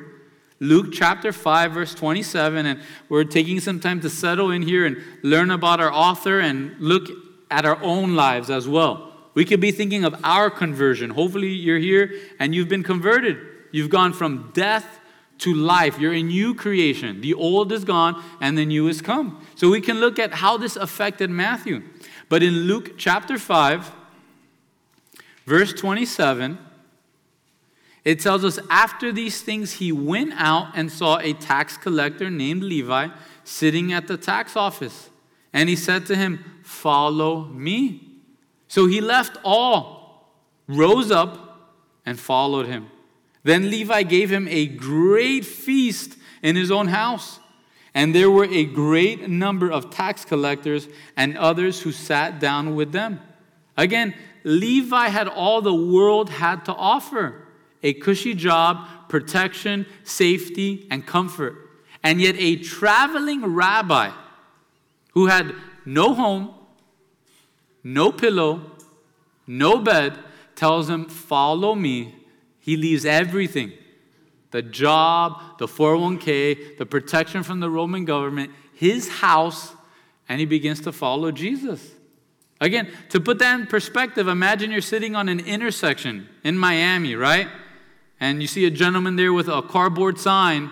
[0.59, 2.65] Luke chapter 5, verse 27.
[2.65, 6.75] And we're taking some time to settle in here and learn about our author and
[6.79, 7.09] look
[7.49, 9.13] at our own lives as well.
[9.33, 11.11] We could be thinking of our conversion.
[11.11, 13.37] Hopefully, you're here and you've been converted.
[13.71, 14.99] You've gone from death
[15.39, 15.99] to life.
[15.99, 17.21] You're a new creation.
[17.21, 19.45] The old is gone and the new has come.
[19.55, 21.83] So we can look at how this affected Matthew.
[22.29, 23.91] But in Luke chapter 5,
[25.45, 26.57] verse 27,
[28.03, 32.63] it tells us after these things, he went out and saw a tax collector named
[32.63, 33.09] Levi
[33.43, 35.09] sitting at the tax office.
[35.53, 38.01] And he said to him, Follow me.
[38.67, 40.35] So he left all,
[40.67, 41.71] rose up,
[42.05, 42.91] and followed him.
[43.43, 47.39] Then Levi gave him a great feast in his own house.
[47.93, 52.91] And there were a great number of tax collectors and others who sat down with
[52.91, 53.21] them.
[53.77, 57.47] Again, Levi had all the world had to offer
[57.81, 61.55] a cushy job, protection, safety, and comfort.
[62.03, 64.11] And yet, a traveling rabbi
[65.13, 66.53] who had no home,
[67.93, 68.71] no pillow,
[69.45, 70.17] no bed
[70.55, 72.15] tells him, Follow me
[72.59, 73.71] he leaves everything
[74.51, 79.73] the job, the 401k, the protection from the Roman government, his house,
[80.27, 81.91] and he begins to follow Jesus.
[82.59, 87.47] Again, to put that in perspective, imagine you're sitting on an intersection in Miami, right?
[88.19, 90.71] And you see a gentleman there with a cardboard sign,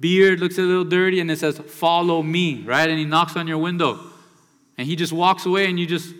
[0.00, 2.90] beard, looks a little dirty, and it says, Follow me, right?
[2.90, 4.00] And he knocks on your window.
[4.76, 6.12] And he just walks away, and you just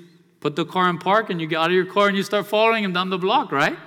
[0.45, 2.47] put the car in park, and you get out of your car and you start
[2.47, 3.79] following him down the block, right?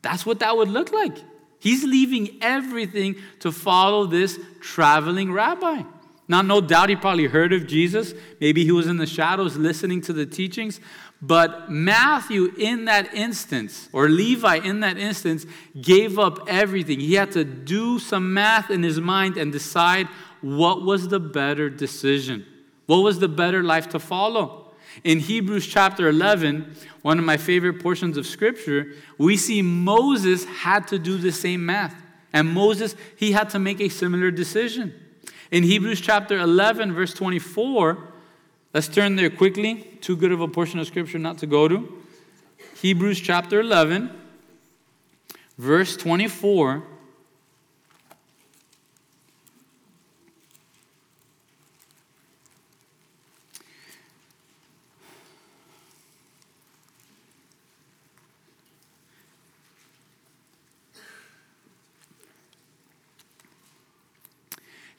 [0.00, 1.18] That's what that would look like.
[1.58, 5.82] He's leaving everything to follow this traveling rabbi.
[6.28, 8.14] Now, no doubt he probably heard of Jesus.
[8.40, 10.80] Maybe he was in the shadows listening to the teachings.
[11.20, 15.44] But Matthew, in that instance, or Levi, in that instance,
[15.78, 17.00] gave up everything.
[17.00, 20.08] He had to do some math in his mind and decide
[20.40, 22.46] what was the better decision,
[22.86, 24.69] what was the better life to follow.
[25.02, 30.86] In Hebrews chapter 11, one of my favorite portions of scripture, we see Moses had
[30.88, 31.94] to do the same math.
[32.32, 34.94] And Moses, he had to make a similar decision.
[35.50, 37.98] In Hebrews chapter 11, verse 24,
[38.72, 39.98] let's turn there quickly.
[40.00, 42.02] Too good of a portion of scripture not to go to.
[42.80, 44.10] Hebrews chapter 11,
[45.58, 46.84] verse 24.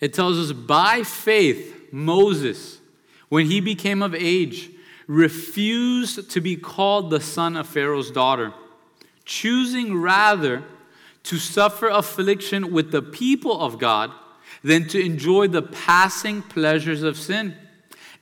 [0.01, 2.79] It tells us by faith, Moses,
[3.29, 4.71] when he became of age,
[5.07, 8.53] refused to be called the son of Pharaoh's daughter,
[9.25, 10.63] choosing rather
[11.23, 14.11] to suffer affliction with the people of God
[14.63, 17.55] than to enjoy the passing pleasures of sin,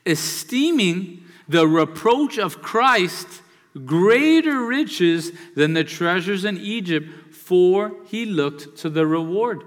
[0.06, 3.42] esteeming the reproach of Christ
[3.86, 9.63] greater riches than the treasures in Egypt, for he looked to the reward.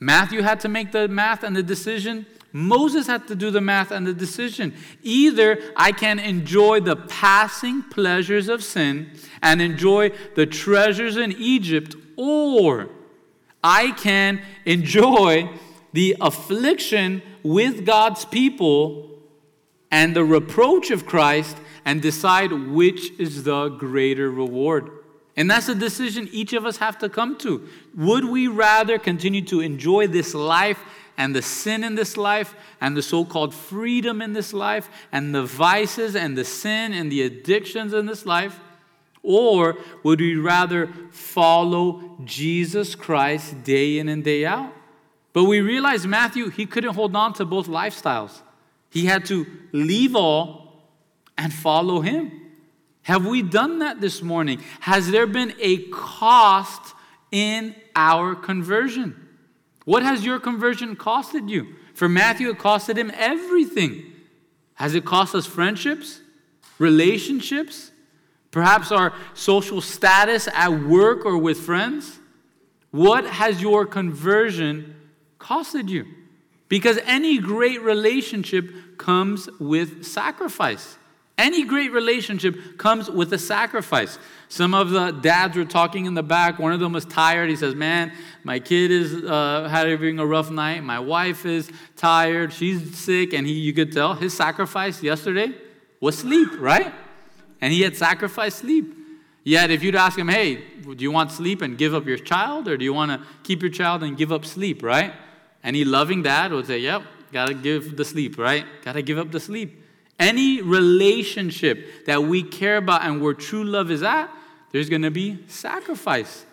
[0.00, 2.24] Matthew had to make the math and the decision.
[2.52, 4.74] Moses had to do the math and the decision.
[5.02, 9.10] Either I can enjoy the passing pleasures of sin
[9.42, 12.88] and enjoy the treasures in Egypt, or
[13.62, 15.50] I can enjoy
[15.92, 19.10] the affliction with God's people
[19.90, 24.90] and the reproach of Christ and decide which is the greater reward.
[25.36, 27.66] And that's a decision each of us have to come to.
[27.96, 30.80] Would we rather continue to enjoy this life
[31.16, 35.34] and the sin in this life and the so called freedom in this life and
[35.34, 38.58] the vices and the sin and the addictions in this life?
[39.22, 44.72] Or would we rather follow Jesus Christ day in and day out?
[45.32, 48.40] But we realize Matthew, he couldn't hold on to both lifestyles.
[48.88, 50.82] He had to leave all
[51.38, 52.39] and follow him.
[53.10, 54.62] Have we done that this morning?
[54.78, 56.94] Has there been a cost
[57.32, 59.16] in our conversion?
[59.84, 61.74] What has your conversion costed you?
[61.94, 64.12] For Matthew, it costed him everything.
[64.74, 66.20] Has it cost us friendships,
[66.78, 67.90] relationships,
[68.52, 72.20] perhaps our social status at work or with friends?
[72.92, 74.94] What has your conversion
[75.40, 76.06] costed you?
[76.68, 80.96] Because any great relationship comes with sacrifice.
[81.40, 84.18] Any great relationship comes with a sacrifice.
[84.50, 86.58] Some of the dads were talking in the back.
[86.58, 87.48] One of them was tired.
[87.48, 88.12] He says, "Man,
[88.44, 90.84] my kid is uh, having a rough night.
[90.84, 92.52] My wife is tired.
[92.52, 95.54] She's sick." And he, you could tell, his sacrifice yesterday
[95.98, 96.92] was sleep, right?
[97.62, 98.94] And he had sacrificed sleep.
[99.42, 102.68] Yet, if you'd ask him, hey, do you want sleep and give up your child,
[102.68, 105.14] or do you want to keep your child and give up sleep, right?
[105.64, 108.66] Any loving dad would say, yep, gotta give the sleep, right?
[108.84, 109.79] Gotta give up the sleep.
[110.20, 114.30] Any relationship that we care about and where true love is at,
[114.70, 116.44] there's gonna be sacrifice.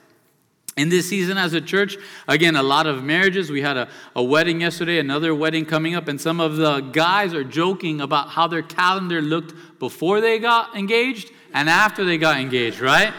[0.77, 3.51] In this season as a church, again, a lot of marriages.
[3.51, 7.33] We had a, a wedding yesterday, another wedding coming up, and some of the guys
[7.33, 12.39] are joking about how their calendar looked before they got engaged and after they got
[12.39, 13.13] engaged, right?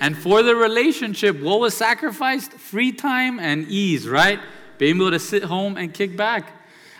[0.00, 2.52] And for the relationship, what was sacrificed?
[2.52, 4.40] Free time and ease, right?
[4.78, 6.52] Being able to sit home and kick back.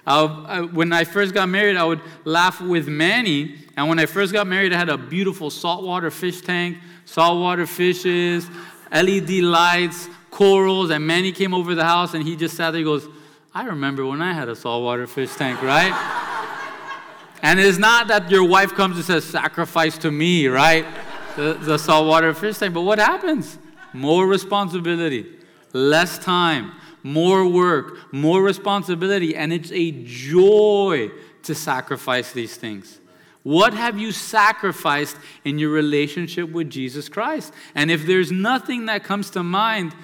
[0.06, 3.56] Uh, when I first got married, I would laugh with Manny.
[3.76, 8.48] And when I first got married, I had a beautiful saltwater fish tank, saltwater fishes,
[8.92, 10.90] LED lights, corals.
[10.90, 12.78] And Manny came over the house and he just sat there.
[12.78, 13.08] He goes,
[13.52, 15.92] I remember when I had a saltwater fish tank, right?
[17.42, 20.86] and it's not that your wife comes and says, Sacrifice to me, right?
[21.34, 22.74] The, the saltwater fish tank.
[22.74, 23.58] But what happens?
[23.92, 25.26] More responsibility,
[25.72, 26.72] less time,
[27.06, 31.08] more work, more responsibility, and it's a joy
[31.44, 32.98] to sacrifice these things.
[33.44, 37.52] What have you sacrificed in your relationship with Jesus Christ?
[37.76, 39.94] And if there's nothing that comes to mind,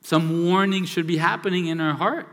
[0.00, 2.26] some warning should be happening in our heart.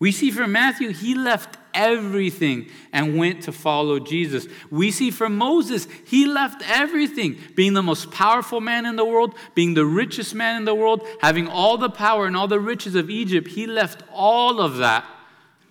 [0.00, 4.46] We see from Matthew, he left everything and went to follow Jesus.
[4.70, 9.34] We see from Moses, he left everything, being the most powerful man in the world,
[9.54, 12.94] being the richest man in the world, having all the power and all the riches
[12.94, 13.48] of Egypt.
[13.48, 15.04] He left all of that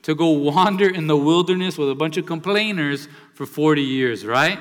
[0.03, 4.59] to go wander in the wilderness with a bunch of complainers for 40 years, right?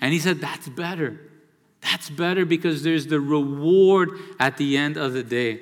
[0.00, 1.20] And he said, That's better.
[1.80, 5.60] That's better because there's the reward at the end of the day.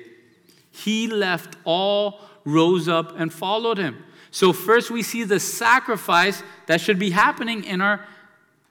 [0.71, 4.03] He left all rose up and followed him.
[4.33, 8.03] So, first we see the sacrifice that should be happening in our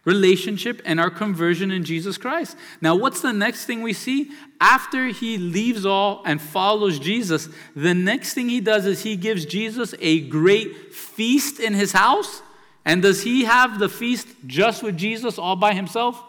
[0.05, 2.57] relationship and our conversion in Jesus Christ.
[2.81, 4.33] Now, what's the next thing we see?
[4.61, 9.45] After he leaves all and follows Jesus, the next thing he does is he gives
[9.47, 12.43] Jesus a great feast in his house.
[12.85, 16.21] And does he have the feast just with Jesus all by himself?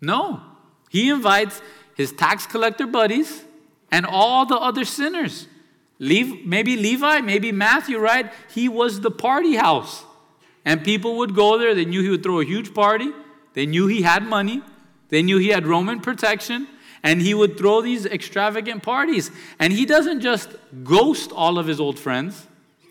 [0.00, 0.40] No.
[0.88, 1.60] He invites
[1.96, 3.42] his tax collector buddies
[3.90, 5.48] and all the other sinners.
[5.98, 8.32] Leave, maybe Levi, maybe Matthew, right?
[8.52, 10.04] He was the party house.
[10.64, 11.74] And people would go there.
[11.74, 13.10] They knew he would throw a huge party.
[13.54, 14.62] They knew he had money.
[15.08, 16.66] They knew he had Roman protection.
[17.02, 19.30] And he would throw these extravagant parties.
[19.58, 20.50] And he doesn't just
[20.82, 22.46] ghost all of his old friends.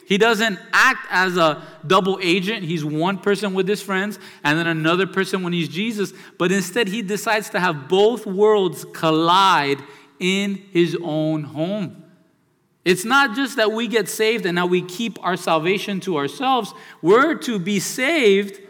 [0.08, 2.63] He doesn't act as a double agent.
[2.63, 6.13] He's one person with his friends and then another person when he's Jesus.
[6.38, 9.80] But instead, he decides to have both worlds collide
[10.20, 12.05] in his own home.
[12.86, 16.71] It's not just that we get saved and now we keep our salvation to ourselves.
[17.02, 18.62] We're to be saved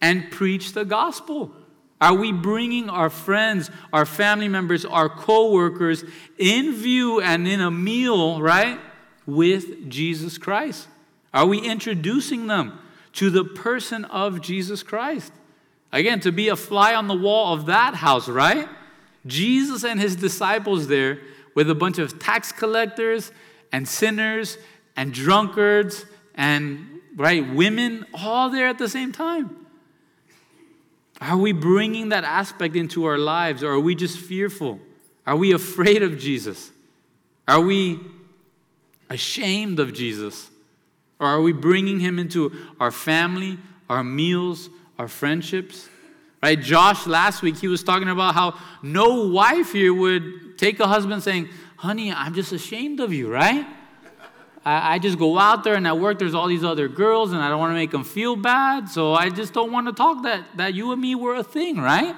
[0.00, 1.52] and preach the gospel.
[2.00, 6.02] Are we bringing our friends, our family members, our co-workers
[6.36, 8.80] in view and in a meal, right,
[9.24, 10.88] with Jesus Christ?
[11.32, 12.78] Are we introducing them
[13.14, 15.32] to the person of Jesus Christ?
[15.92, 18.68] Again, to be a fly on the wall of that house, right?
[19.26, 21.18] Jesus and his disciples there
[21.54, 23.30] with a bunch of tax collectors
[23.72, 24.58] and sinners
[24.96, 26.04] and drunkards
[26.34, 29.56] and right women all there at the same time.
[31.20, 34.80] Are we bringing that aspect into our lives or are we just fearful?
[35.26, 36.70] Are we afraid of jesus?
[37.46, 38.00] Are we
[39.10, 40.50] ashamed of jesus?
[41.18, 45.88] Or are we bringing him into our family our meals our friendships?
[46.42, 50.86] Right josh last week he was talking about how no wife here would take a
[50.86, 51.50] husband saying
[51.80, 53.66] honey, I'm just ashamed of you, right?
[54.66, 57.40] I, I just go out there and at work there's all these other girls and
[57.40, 58.90] I don't want to make them feel bad.
[58.90, 61.78] So I just don't want to talk that, that you and me were a thing,
[61.78, 62.14] right?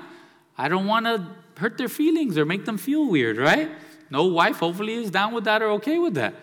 [0.59, 3.71] I don't want to hurt their feelings or make them feel weird, right?
[4.11, 6.35] No wife hopefully is down with that or okay with that.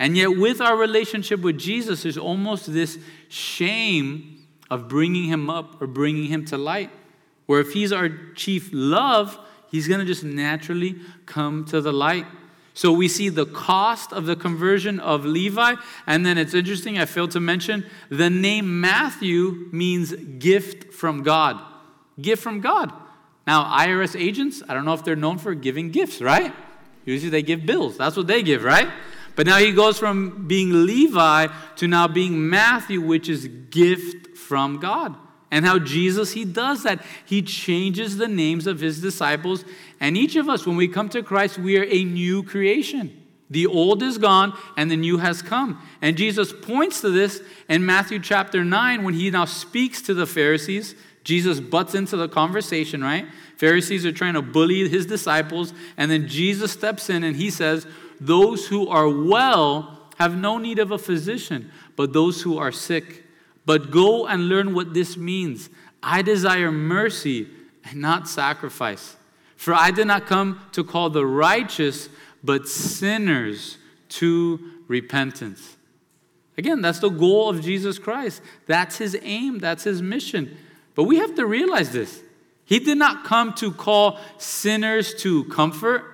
[0.00, 5.80] And yet, with our relationship with Jesus, there's almost this shame of bringing him up
[5.80, 6.90] or bringing him to light.
[7.46, 9.38] Where if he's our chief love,
[9.70, 12.26] he's going to just naturally come to the light.
[12.74, 15.74] So we see the cost of the conversion of Levi.
[16.06, 21.60] And then it's interesting, I failed to mention, the name Matthew means gift from God.
[22.20, 22.92] Gift from God.
[23.46, 26.54] Now, IRS agents, I don't know if they're known for giving gifts, right?
[27.04, 27.96] Usually they give bills.
[27.96, 28.88] That's what they give, right?
[29.34, 34.78] But now he goes from being Levi to now being Matthew, which is gift from
[34.78, 35.16] God.
[35.50, 37.04] And how Jesus, he does that.
[37.24, 39.64] He changes the names of his disciples
[40.00, 43.16] and each of us, when we come to Christ, we are a new creation.
[43.50, 45.82] The old is gone and the new has come.
[46.00, 50.26] And Jesus points to this in Matthew chapter 9 when he now speaks to the
[50.26, 50.94] Pharisees.
[51.22, 53.26] Jesus butts into the conversation, right?
[53.56, 55.74] Pharisees are trying to bully his disciples.
[55.96, 57.86] And then Jesus steps in and he says,
[58.20, 63.24] Those who are well have no need of a physician, but those who are sick.
[63.66, 65.68] But go and learn what this means.
[66.02, 67.48] I desire mercy
[67.84, 69.16] and not sacrifice.
[69.60, 72.08] For I did not come to call the righteous,
[72.42, 73.76] but sinners
[74.08, 74.58] to
[74.88, 75.76] repentance.
[76.56, 78.40] Again, that's the goal of Jesus Christ.
[78.66, 80.56] That's his aim, that's his mission.
[80.94, 82.22] But we have to realize this.
[82.64, 86.04] He did not come to call sinners to comfort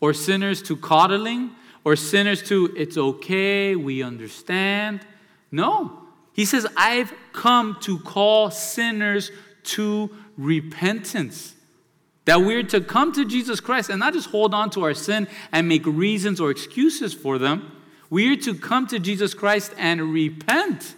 [0.00, 1.50] or sinners to coddling
[1.84, 5.00] or sinners to, it's okay, we understand.
[5.52, 6.04] No.
[6.32, 9.30] He says, I've come to call sinners
[9.64, 10.08] to
[10.38, 11.54] repentance.
[12.28, 15.28] That we're to come to Jesus Christ and not just hold on to our sin
[15.50, 17.72] and make reasons or excuses for them.
[18.10, 20.94] We are to come to Jesus Christ and repent.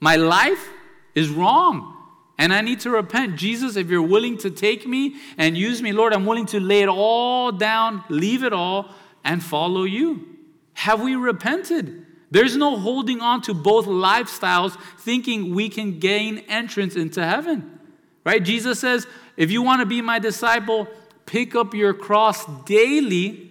[0.00, 0.68] My life
[1.14, 1.96] is wrong
[2.38, 3.36] and I need to repent.
[3.36, 6.82] Jesus, if you're willing to take me and use me, Lord, I'm willing to lay
[6.82, 8.90] it all down, leave it all,
[9.22, 10.26] and follow you.
[10.72, 12.04] Have we repented?
[12.32, 17.78] There's no holding on to both lifestyles thinking we can gain entrance into heaven.
[18.24, 18.42] Right?
[18.42, 19.06] Jesus says,
[19.36, 20.88] if you want to be my disciple,
[21.26, 23.50] pick up your cross daily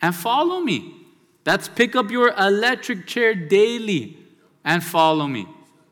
[0.00, 0.94] and follow me.
[1.44, 4.16] That's pick up your electric chair daily
[4.64, 5.46] and follow me.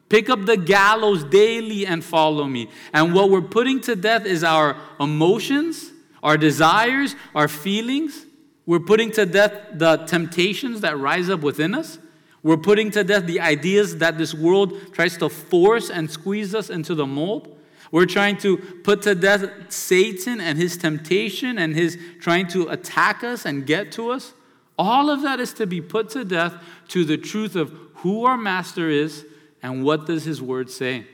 [0.08, 2.68] Pick up the gallows daily and follow me.
[2.92, 5.90] And what we're putting to death is our emotions,
[6.22, 8.26] our desires, our feelings.
[8.66, 11.98] We're putting to death the temptations that rise up within us.
[12.42, 16.70] We're putting to death the ideas that this world tries to force and squeeze us
[16.70, 17.56] into the mold.
[17.92, 23.22] We're trying to put to death Satan and his temptation and his trying to attack
[23.22, 24.32] us and get to us.
[24.78, 26.54] All of that is to be put to death
[26.88, 29.26] to the truth of who our master is
[29.62, 31.06] and what does his word say.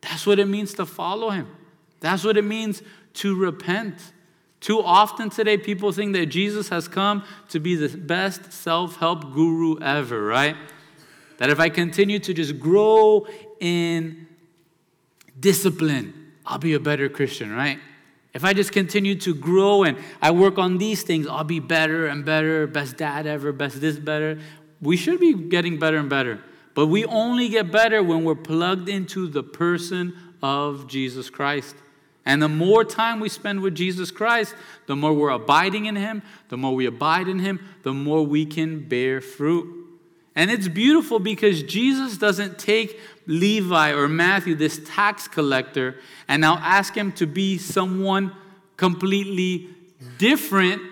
[0.00, 1.46] That's what it means to follow him.
[2.00, 2.82] That's what it means
[3.14, 3.94] to repent.
[4.58, 9.32] Too often today, people think that Jesus has come to be the best self help
[9.32, 10.56] guru ever, right?
[11.38, 13.26] That if I continue to just grow
[13.60, 14.26] in
[15.38, 17.78] discipline, I'll be a better Christian, right?
[18.34, 22.06] If I just continue to grow and I work on these things, I'll be better
[22.06, 24.38] and better, best dad ever, best this better.
[24.80, 26.40] We should be getting better and better.
[26.74, 31.76] But we only get better when we're plugged into the person of Jesus Christ.
[32.24, 34.54] And the more time we spend with Jesus Christ,
[34.86, 38.46] the more we're abiding in Him, the more we abide in Him, the more we
[38.46, 39.82] can bear fruit.
[40.34, 45.96] And it's beautiful because Jesus doesn't take Levi or Matthew, this tax collector,
[46.28, 48.32] and now ask him to be someone
[48.76, 49.68] completely
[50.18, 50.82] different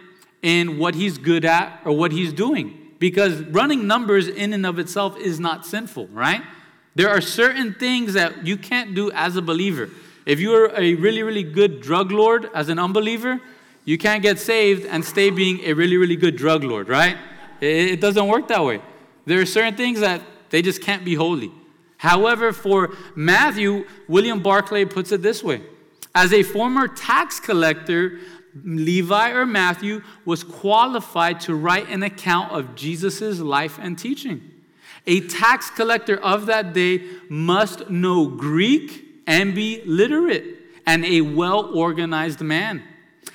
[0.42, 2.76] in what he's good at or what he's doing.
[2.98, 6.42] Because running numbers in and of itself is not sinful, right?
[6.94, 9.88] There are certain things that you can't do as a believer.
[10.26, 13.40] If you're a really, really good drug lord as an unbeliever,
[13.84, 17.16] you can't get saved and stay being a really, really good drug lord, right?
[17.60, 18.82] It doesn't work that way.
[19.26, 20.20] There are certain things that
[20.50, 21.52] they just can't be holy.
[22.00, 25.60] However, for Matthew, William Barclay puts it this way
[26.14, 28.18] As a former tax collector,
[28.64, 34.40] Levi or Matthew was qualified to write an account of Jesus' life and teaching.
[35.06, 41.66] A tax collector of that day must know Greek and be literate and a well
[41.76, 42.82] organized man.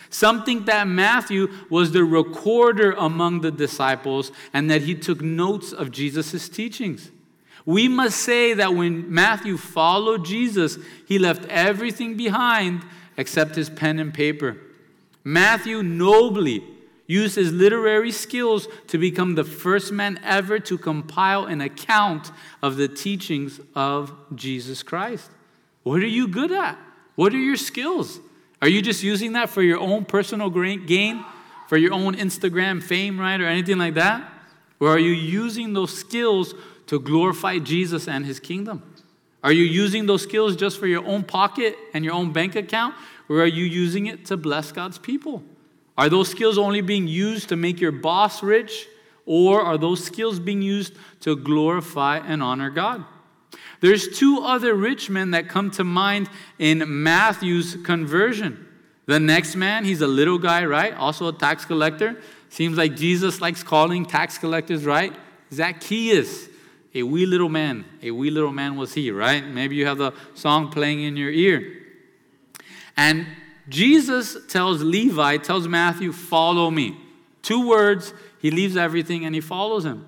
[0.10, 5.92] Something that Matthew was the recorder among the disciples and that he took notes of
[5.92, 7.12] Jesus' teachings.
[7.66, 12.84] We must say that when Matthew followed Jesus, he left everything behind
[13.18, 14.58] except his pen and paper.
[15.24, 16.64] Matthew nobly
[17.08, 22.78] used his literary skills to become the first man ever to compile an account of
[22.78, 25.30] the teachings of Jesus Christ.
[25.84, 26.78] What are you good at?
[27.16, 28.20] What are your skills?
[28.62, 31.24] Are you just using that for your own personal gain,
[31.68, 34.32] for your own Instagram fame, right, or anything like that?
[34.80, 36.54] Or are you using those skills
[36.88, 38.84] to glorify Jesus and his kingdom?
[39.44, 42.96] Are you using those skills just for your own pocket and your own bank account?
[43.30, 45.44] Or are you using it to bless God's people?
[45.98, 48.88] Are those skills only being used to make your boss rich?
[49.26, 53.06] Or are those skills being used to glorify and honor God?
[53.82, 58.68] There's two other rich men that come to mind in Matthew's conversion.
[59.06, 60.94] The next man, he's a little guy, right?
[60.96, 62.20] Also a tax collector.
[62.50, 65.14] Seems like Jesus likes calling tax collectors, right?
[65.54, 66.48] Zacchaeus,
[66.96, 67.86] a wee little man.
[68.02, 69.46] A wee little man was he, right?
[69.46, 71.84] Maybe you have the song playing in your ear.
[72.96, 73.28] And
[73.68, 76.98] Jesus tells Levi, tells Matthew, follow me.
[77.42, 80.08] Two words, He leaves everything and he follows him.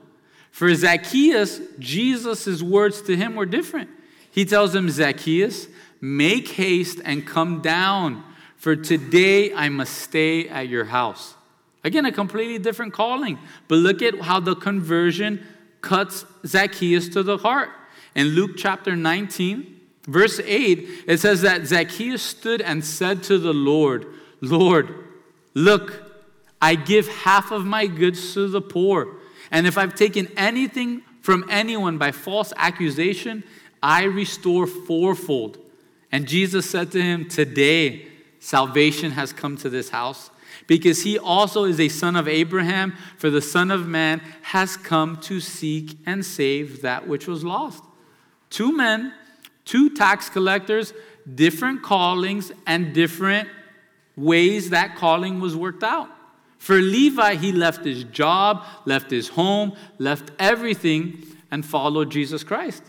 [0.52, 3.90] For Zacchaeus, Jesus' words to him were different.
[4.32, 5.68] He tells him, Zacchaeus,
[6.00, 8.24] make haste and come down,
[8.56, 11.36] for today I must stay at your house.
[11.84, 13.40] Again, a completely different calling.
[13.68, 15.46] But look at how the conversion
[15.88, 17.70] cuts Zacchaeus to the heart.
[18.14, 23.54] In Luke chapter 19, verse 8, it says that Zacchaeus stood and said to the
[23.54, 24.06] Lord,
[24.42, 24.94] Lord,
[25.54, 26.04] look,
[26.62, 29.16] I give half of my goods to the poor.
[29.50, 33.46] And if I've taken anything from anyone by false accusation,
[33.82, 35.58] I restore fourfold.
[36.12, 38.08] And Jesus said to him, Today
[38.42, 40.32] salvation has come to this house,
[40.68, 45.18] because he also is a son of Abraham, for the Son of Man has come
[45.22, 47.84] to seek and save that which was lost.
[48.50, 49.14] Two men,
[49.66, 50.94] two tax collectors,
[51.34, 53.48] different callings, and different
[54.16, 56.10] ways that calling was worked out.
[56.58, 62.84] For Levi, he left his job, left his home, left everything, and followed Jesus Christ.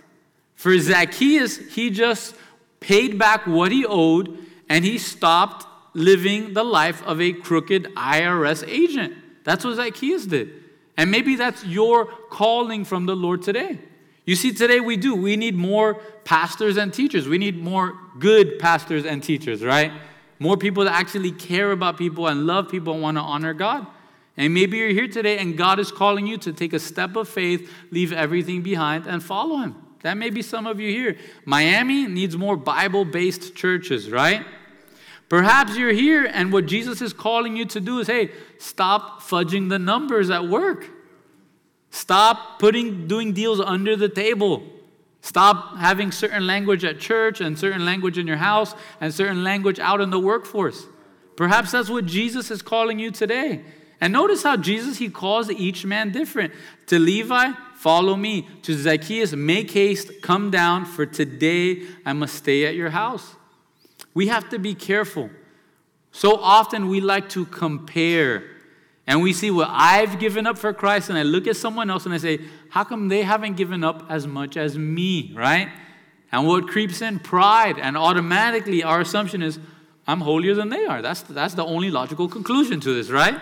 [0.54, 2.34] For Zacchaeus, he just
[2.80, 5.66] paid back what he owed and he stopped
[5.98, 9.14] living the life of a crooked IRS agent.
[9.44, 10.50] That's what Zacchaeus did.
[10.96, 13.78] And maybe that's your calling from the Lord today.
[14.24, 15.14] You see, today we do.
[15.14, 15.94] We need more
[16.24, 17.28] pastors and teachers.
[17.28, 19.92] We need more good pastors and teachers, right?
[20.38, 23.86] More people that actually care about people and love people and want to honor God.
[24.36, 27.28] And maybe you're here today and God is calling you to take a step of
[27.28, 29.76] faith, leave everything behind, and follow Him.
[30.02, 31.16] That may be some of you here.
[31.44, 34.44] Miami needs more Bible based churches, right?
[35.28, 39.68] Perhaps you're here and what Jesus is calling you to do is hey, stop fudging
[39.68, 40.88] the numbers at work.
[41.90, 44.62] Stop putting doing deals under the table.
[45.20, 49.78] Stop having certain language at church and certain language in your house and certain language
[49.78, 50.86] out in the workforce.
[51.36, 53.62] Perhaps that's what Jesus is calling you today.
[54.00, 56.54] And notice how Jesus he calls each man different.
[56.86, 58.48] To Levi, follow me.
[58.62, 63.34] To Zacchaeus, make haste, come down, for today I must stay at your house.
[64.18, 65.30] We have to be careful.
[66.10, 68.42] So often we like to compare
[69.06, 72.04] and we see what I've given up for Christ, and I look at someone else
[72.04, 75.68] and I say, How come they haven't given up as much as me, right?
[76.32, 77.20] And what creeps in?
[77.20, 77.78] Pride.
[77.78, 79.60] And automatically our assumption is,
[80.04, 81.00] I'm holier than they are.
[81.00, 83.40] That's, that's the only logical conclusion to this, right?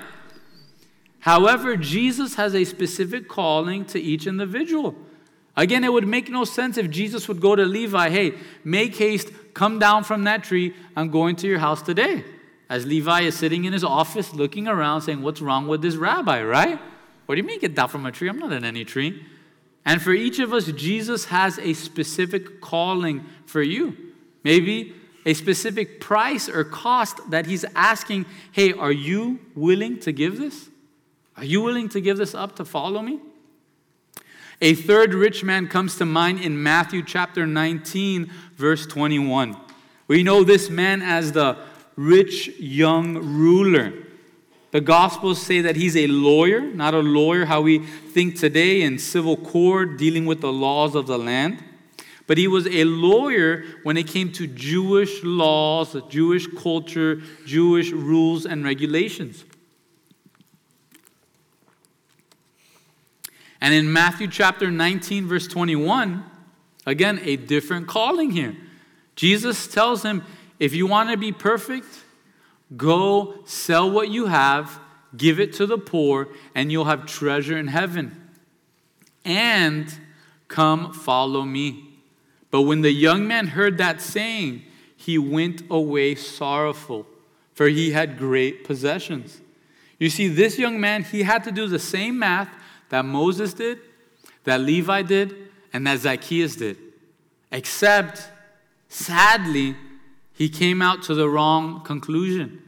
[1.20, 4.95] However, Jesus has a specific calling to each individual.
[5.57, 9.31] Again, it would make no sense if Jesus would go to Levi, hey, make haste,
[9.57, 12.22] come down from that tree, I'm going to your house today
[12.68, 16.42] as Levi is sitting in his office looking around saying, What's wrong with this rabbi,
[16.42, 16.78] right?
[17.24, 18.28] What do you mean get down from a tree?
[18.28, 19.24] I'm not in any tree.
[19.84, 23.96] And for each of us, Jesus has a specific calling for you.
[24.44, 24.94] Maybe
[25.24, 30.68] a specific price or cost that he's asking, Hey, are you willing to give this?
[31.36, 33.20] Are you willing to give this up to follow me?
[34.62, 39.54] A third rich man comes to mind in Matthew chapter 19, verse 21.
[40.09, 41.59] We know this man as the
[41.94, 43.92] rich young ruler.
[44.70, 48.98] The Gospels say that he's a lawyer, not a lawyer how we think today in
[48.98, 51.62] civil court dealing with the laws of the land.
[52.26, 58.46] But he was a lawyer when it came to Jewish laws, Jewish culture, Jewish rules
[58.46, 59.44] and regulations.
[63.61, 66.24] And in Matthew chapter 19, verse 21,
[66.84, 68.57] again, a different calling here.
[69.14, 70.22] Jesus tells him,
[70.59, 71.86] if you want to be perfect,
[72.76, 74.78] go sell what you have,
[75.16, 78.28] give it to the poor, and you'll have treasure in heaven.
[79.24, 79.92] And
[80.48, 81.84] come follow me.
[82.50, 84.62] But when the young man heard that saying,
[84.96, 87.07] he went away sorrowful,
[87.54, 89.40] for he had great possessions.
[89.98, 92.48] You see, this young man, he had to do the same math
[92.91, 93.78] that Moses did,
[94.45, 95.34] that Levi did,
[95.72, 96.78] and that Zacchaeus did.
[97.53, 98.28] Except,
[98.89, 99.76] sadly,
[100.32, 102.62] he came out to the wrong conclusion.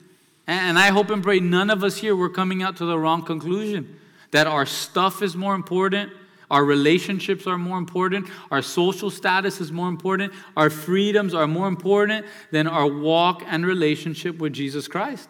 [0.46, 3.22] And I hope and pray none of us here were coming out to the wrong
[3.22, 3.96] conclusion
[4.30, 6.12] that our stuff is more important,
[6.50, 11.68] our relationships are more important, our social status is more important, our freedoms are more
[11.68, 15.28] important than our walk and relationship with Jesus Christ.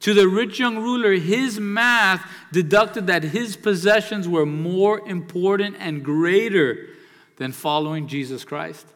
[0.00, 6.02] To the rich young ruler, his math deducted that his possessions were more important and
[6.02, 6.88] greater
[7.36, 8.86] than following Jesus Christ.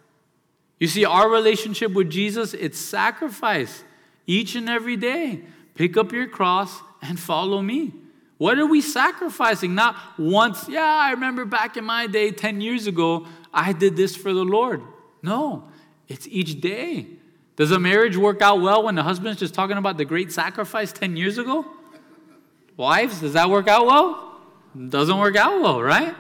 [0.81, 3.85] You see, our relationship with Jesus, it's sacrifice
[4.27, 5.43] each and every day.
[5.75, 7.93] Pick up your cross and follow me.
[8.39, 9.75] What are we sacrificing?
[9.75, 14.17] Not once, yeah, I remember back in my day, 10 years ago, I did this
[14.17, 14.83] for the Lord.
[15.23, 15.69] No,
[16.09, 17.07] it's each day.
[17.57, 20.93] Does a marriage work out well when the husband's just talking about the great sacrifice
[20.93, 21.65] 10 years ago?
[22.77, 24.41] Wives, does that work out well?
[24.89, 26.15] Doesn't work out well, right?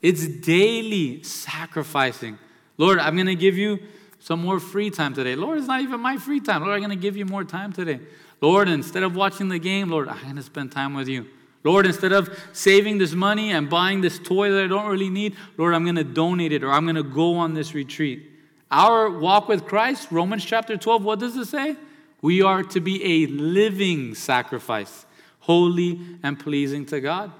[0.00, 2.38] It's daily sacrificing.
[2.78, 3.78] Lord, I'm going to give you
[4.18, 5.36] some more free time today.
[5.36, 6.62] Lord, it's not even my free time.
[6.62, 8.00] Lord, I'm going to give you more time today.
[8.40, 11.26] Lord, instead of watching the game, Lord, I'm going to spend time with you.
[11.62, 15.36] Lord, instead of saving this money and buying this toy that I don't really need,
[15.58, 18.29] Lord, I'm going to donate it or I'm going to go on this retreat.
[18.70, 21.76] Our walk with Christ, Romans chapter 12, what does it say?
[22.22, 25.06] We are to be a living sacrifice,
[25.40, 27.32] holy and pleasing to God.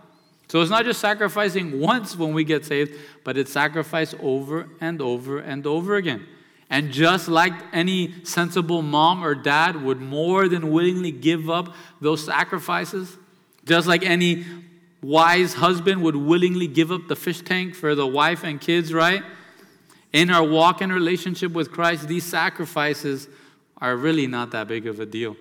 [0.48, 5.00] So it's not just sacrificing once when we get saved, but it's sacrifice over and
[5.00, 6.26] over and over again.
[6.68, 12.24] And just like any sensible mom or dad would more than willingly give up those
[12.24, 13.16] sacrifices,
[13.64, 14.44] just like any
[15.00, 19.22] wise husband would willingly give up the fish tank for the wife and kids, right?
[20.12, 23.28] In our walk and relationship with Christ, these sacrifices
[23.78, 25.36] are really not that big of a deal.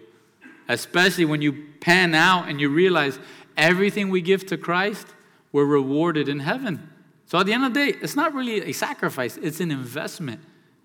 [0.68, 3.20] Especially when you pan out and you realize
[3.58, 5.08] everything we give to Christ,
[5.52, 6.90] we're rewarded in heaven.
[7.26, 10.42] So at the end of the day, it's not really a sacrifice, it's an investment.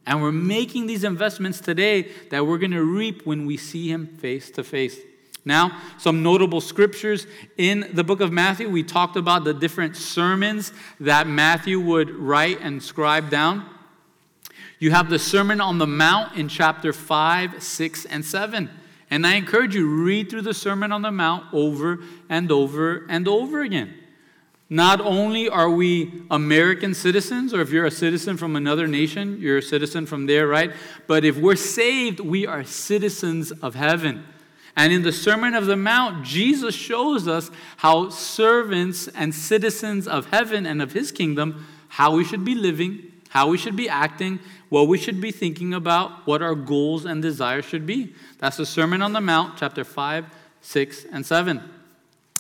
[0.07, 4.07] And we're making these investments today that we're going to reap when we see Him
[4.07, 4.99] face to face.
[5.47, 7.27] Now, some notable scriptures
[7.59, 8.69] in the book of Matthew.
[8.71, 13.69] We talked about the different sermons that Matthew would write and scribe down.
[14.85, 18.69] You have the Sermon on the Mount in chapter 5, 6, and 7.
[19.09, 23.27] And I encourage you, read through the Sermon on the Mount over and over and
[23.27, 23.95] over again.
[24.69, 29.57] Not only are we American citizens, or if you're a citizen from another nation, you're
[29.57, 30.71] a citizen from there, right?
[31.07, 34.23] But if we're saved, we are citizens of heaven.
[34.77, 40.27] And in the Sermon of the Mount, Jesus shows us how servants and citizens of
[40.27, 44.39] heaven and of his kingdom, how we should be living, how we should be acting,
[44.69, 48.15] what we should be thinking about, what our goals and desires should be.
[48.39, 50.27] That's the Sermon on the Mount, chapter 5,
[50.61, 51.61] 6, and 7.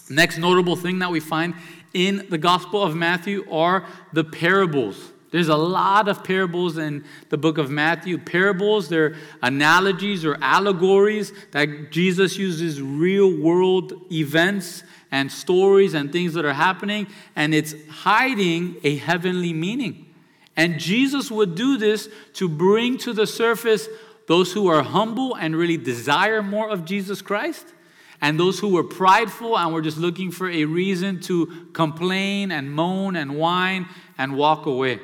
[0.08, 1.54] Next notable thing that we find
[1.94, 5.10] in the Gospel of Matthew are the parables.
[5.32, 8.16] There's a lot of parables in the book of Matthew.
[8.16, 16.34] Parables, they're analogies or allegories that Jesus uses real world events and stories and things
[16.34, 20.13] that are happening, and it's hiding a heavenly meaning.
[20.56, 23.88] And Jesus would do this to bring to the surface
[24.26, 27.66] those who are humble and really desire more of Jesus Christ,
[28.20, 32.72] and those who were prideful and were just looking for a reason to complain and
[32.72, 33.86] moan and whine
[34.16, 35.00] and walk away.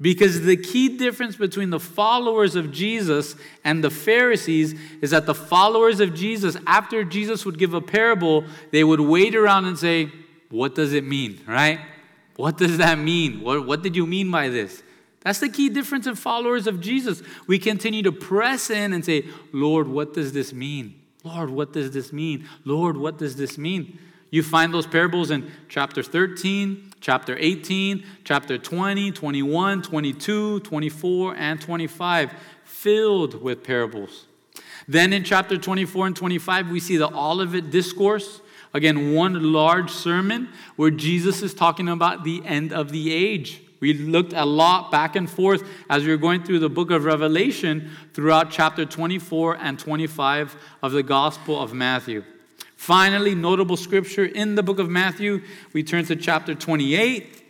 [0.00, 5.34] Because the key difference between the followers of Jesus and the Pharisees is that the
[5.34, 10.10] followers of Jesus, after Jesus would give a parable, they would wait around and say,
[10.50, 11.80] What does it mean, right?
[12.42, 13.40] What does that mean?
[13.40, 14.82] What, what did you mean by this?
[15.20, 17.22] That's the key difference in followers of Jesus.
[17.46, 21.00] We continue to press in and say, Lord, what does this mean?
[21.22, 22.48] Lord, what does this mean?
[22.64, 23.96] Lord, what does this mean?
[24.30, 31.60] You find those parables in chapter 13, chapter 18, chapter 20, 21, 22, 24, and
[31.60, 32.32] 25,
[32.64, 34.26] filled with parables.
[34.88, 38.40] Then in chapter 24 and 25, we see the Olivet Discourse.
[38.74, 43.60] Again, one large sermon where Jesus is talking about the end of the age.
[43.80, 47.04] We looked a lot back and forth as we were going through the book of
[47.04, 52.24] Revelation throughout chapter 24 and 25 of the Gospel of Matthew.
[52.76, 55.42] Finally, notable scripture in the book of Matthew,
[55.72, 57.42] we turn to chapter 28.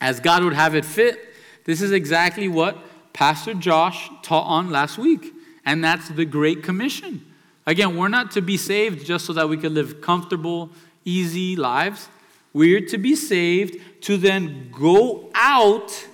[0.00, 1.18] As God would have it fit,
[1.64, 2.76] this is exactly what
[3.12, 5.32] Pastor Josh taught on last week,
[5.64, 7.24] and that's the Great Commission.
[7.66, 10.70] Again, we're not to be saved just so that we can live comfortable,
[11.04, 12.08] easy lives.
[12.52, 16.06] We're to be saved to then go out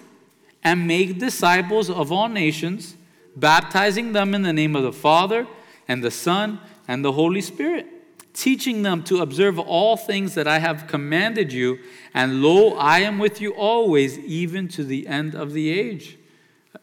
[0.62, 2.96] and make disciples of all nations,
[3.36, 5.46] baptizing them in the name of the Father
[5.86, 7.86] and the Son and the Holy Spirit,
[8.34, 11.78] teaching them to observe all things that I have commanded you.
[12.12, 16.18] And lo, I am with you always, even to the end of the age.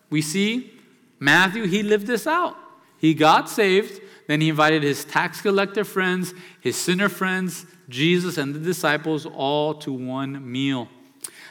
[0.10, 0.72] We see
[1.20, 2.58] Matthew, he lived this out.
[2.98, 8.56] He got saved, then he invited his tax collector friends, his sinner friends, Jesus, and
[8.56, 10.88] the disciples all to one meal.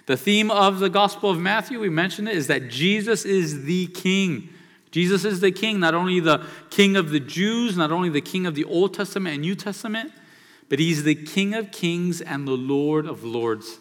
[0.07, 3.87] The theme of the Gospel of Matthew, we mentioned it, is that Jesus is the
[3.87, 4.51] King.
[4.91, 8.47] Jesus is the King, not only the King of the Jews, not only the King
[8.47, 10.13] of the Old Testament and New Testament,
[10.69, 13.79] but He's the King of Kings and the Lord of Lords.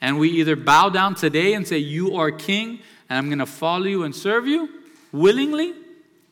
[0.00, 3.46] And we either bow down today and say, You are King, and I'm going to
[3.46, 4.68] follow you and serve you
[5.12, 5.74] willingly,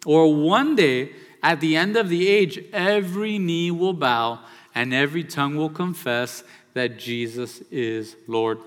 [0.07, 1.13] or one day,
[1.45, 4.41] at the end of the age, every knee will bow
[4.75, 6.43] and every tongue will confess
[6.73, 8.59] that Jesus is Lord.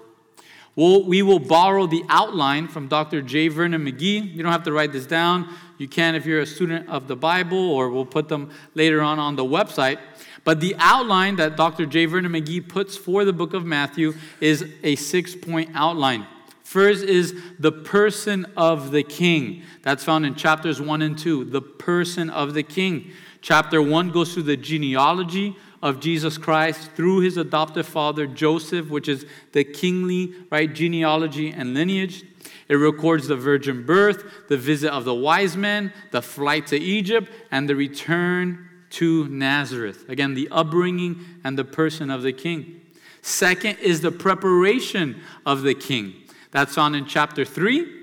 [0.75, 3.23] We'll, we will borrow the outline from Dr.
[3.23, 3.47] J.
[3.47, 4.31] Vernon McGee.
[4.31, 5.51] You don't have to write this down.
[5.79, 9.17] You can if you're a student of the Bible, or we'll put them later on
[9.17, 9.97] on the website.
[10.43, 11.87] But the outline that Dr.
[11.87, 12.05] J.
[12.05, 16.27] Vernon McGee puts for the book of Matthew is a six point outline.
[16.67, 19.63] First is the person of the king.
[19.83, 21.45] That's found in chapters 1 and 2.
[21.45, 23.11] The person of the king.
[23.39, 29.07] Chapter 1 goes through the genealogy of Jesus Christ through his adoptive father Joseph, which
[29.07, 32.25] is the kingly right genealogy and lineage.
[32.67, 37.31] It records the virgin birth, the visit of the wise men, the flight to Egypt,
[37.49, 40.03] and the return to Nazareth.
[40.09, 42.81] Again, the upbringing and the person of the king.
[43.21, 46.26] Second is the preparation of the king.
[46.51, 47.93] That's found in chapter 3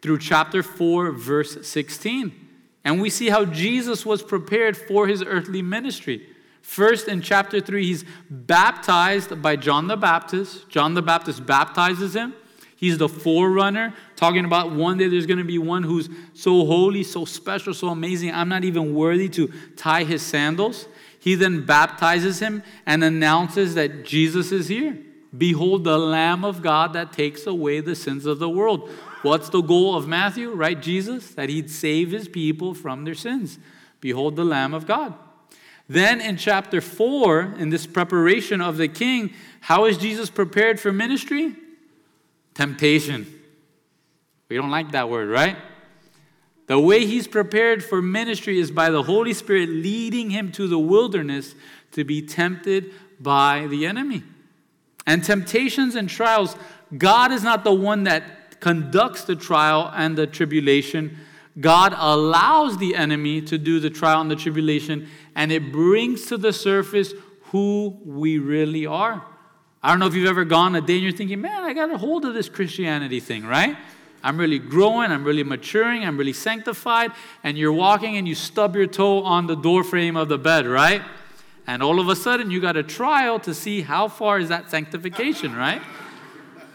[0.00, 2.32] through chapter 4, verse 16.
[2.84, 6.26] And we see how Jesus was prepared for his earthly ministry.
[6.62, 10.68] First, in chapter 3, he's baptized by John the Baptist.
[10.68, 12.34] John the Baptist baptizes him.
[12.76, 17.04] He's the forerunner, talking about one day there's going to be one who's so holy,
[17.04, 18.34] so special, so amazing.
[18.34, 20.88] I'm not even worthy to tie his sandals.
[21.20, 24.98] He then baptizes him and announces that Jesus is here.
[25.36, 28.90] Behold, the Lamb of God that takes away the sins of the world.
[29.22, 30.80] What's the goal of Matthew, right?
[30.80, 33.58] Jesus, that he'd save his people from their sins.
[34.00, 35.14] Behold, the Lamb of God.
[35.88, 40.92] Then in chapter 4, in this preparation of the king, how is Jesus prepared for
[40.92, 41.54] ministry?
[42.54, 43.26] Temptation.
[44.48, 45.56] We don't like that word, right?
[46.66, 50.78] The way he's prepared for ministry is by the Holy Spirit leading him to the
[50.78, 51.54] wilderness
[51.92, 54.22] to be tempted by the enemy.
[55.06, 56.56] And temptations and trials,
[56.96, 61.18] God is not the one that conducts the trial and the tribulation.
[61.60, 66.36] God allows the enemy to do the trial and the tribulation, and it brings to
[66.36, 67.12] the surface
[67.50, 69.24] who we really are.
[69.82, 71.90] I don't know if you've ever gone a day and you're thinking, man, I got
[71.92, 73.76] a hold of this Christianity thing, right?
[74.22, 77.10] I'm really growing, I'm really maturing, I'm really sanctified,
[77.42, 81.02] and you're walking and you stub your toe on the doorframe of the bed, right?
[81.66, 84.70] And all of a sudden you got a trial to see how far is that
[84.70, 85.80] sanctification, right?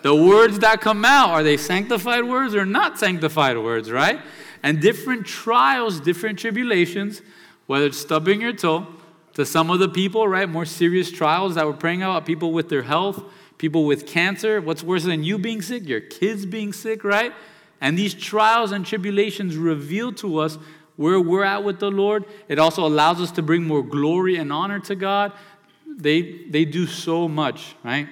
[0.04, 4.20] The words that come out, are they sanctified words or not sanctified words, right?
[4.64, 7.22] And different trials, different tribulations,
[7.66, 8.88] whether it's stubbing your toe,
[9.34, 10.50] to some of the people, right?
[10.50, 13.24] More serious trials that we're praying about, people with their health,
[13.58, 14.62] people with cancer.
[14.62, 15.88] What's worse than you being sick?
[15.88, 17.34] Your kids being sick, right?
[17.80, 20.58] And these trials and tribulations reveal to us
[20.98, 22.26] where we're at with the Lord.
[22.50, 25.32] It also allows us to bring more glory and honor to God.
[25.88, 28.08] They, they do so much, right?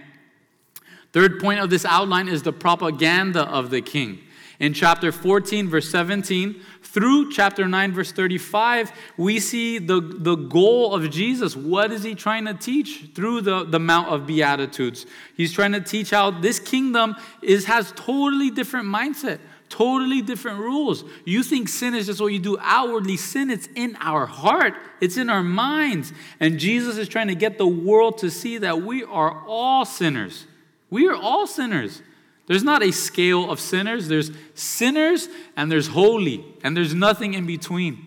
[1.12, 4.20] Third point of this outline is the propaganda of the king.
[4.60, 10.96] In chapter 14, verse 17, through chapter 9, verse 35, we see the, the goal
[10.96, 11.56] of Jesus.
[11.56, 15.06] What is he trying to teach through the, the Mount of Beatitudes?
[15.36, 19.40] He's trying to teach how this kingdom is, has totally different mindset,
[19.76, 21.04] totally different rules.
[21.26, 23.18] You think sin is just what you do outwardly.
[23.18, 26.14] Sin, it's in our heart, it's in our minds.
[26.40, 30.48] And Jesus is trying to get the world to see that we are all sinners.
[30.90, 32.02] We are all sinners.
[32.48, 34.08] There's not a scale of sinners.
[34.08, 38.06] There's sinners and there's holy, and there's nothing in between.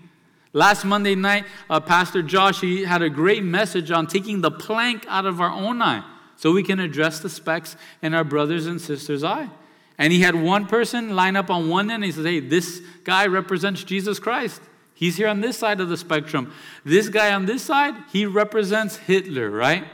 [0.54, 5.04] Last Monday night, uh, Pastor Josh he had a great message on taking the plank
[5.06, 6.02] out of our own eye
[6.36, 9.50] so we can address the specks in our brothers and sisters' eye.
[9.98, 12.04] And he had one person line up on one end.
[12.04, 14.62] And he says, Hey, this guy represents Jesus Christ.
[14.94, 16.52] He's here on this side of the spectrum.
[16.84, 19.84] This guy on this side, he represents Hitler, right?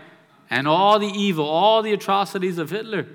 [0.51, 3.07] And all the evil, all the atrocities of Hitler.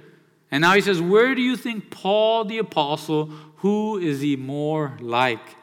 [0.52, 3.26] And now he says, Where do you think Paul the Apostle,
[3.58, 5.58] who is he more like?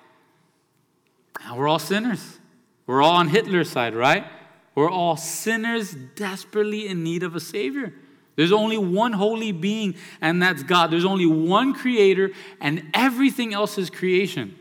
[1.40, 2.38] Now, we're all sinners.
[2.86, 4.24] We're all on Hitler's side, right?
[4.74, 7.94] We're all sinners desperately in need of a Savior.
[8.36, 10.90] There's only one holy being, and that's God.
[10.90, 12.30] There's only one creator,
[12.60, 14.58] and everything else is creation.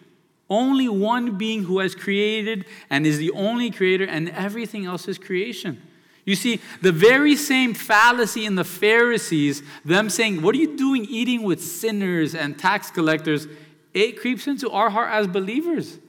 [0.50, 5.18] Only one being who has created and is the only creator, and everything else is
[5.18, 5.82] creation.
[6.24, 11.06] You see, the very same fallacy in the Pharisees, them saying, What are you doing
[11.06, 13.48] eating with sinners and tax collectors?
[13.94, 16.00] It creeps into our heart as believers.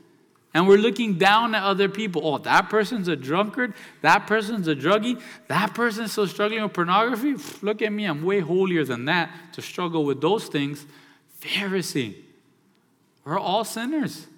[0.56, 2.22] And we're looking down at other people.
[2.24, 3.74] Oh, that person's a drunkard.
[4.00, 5.20] That person's a druggie.
[5.48, 7.34] That person's still struggling with pornography.
[7.60, 8.06] Look at me.
[8.06, 10.86] I'm way holier than that to struggle with those things.
[11.42, 12.14] Pharisee.
[13.22, 14.28] We're all sinners.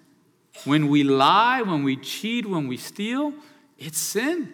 [0.64, 3.32] When we lie, when we cheat, when we steal,
[3.78, 4.52] it's sin.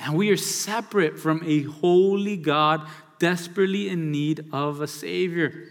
[0.00, 2.84] And we are separate from a holy God,
[3.20, 5.68] desperately in need of a Savior.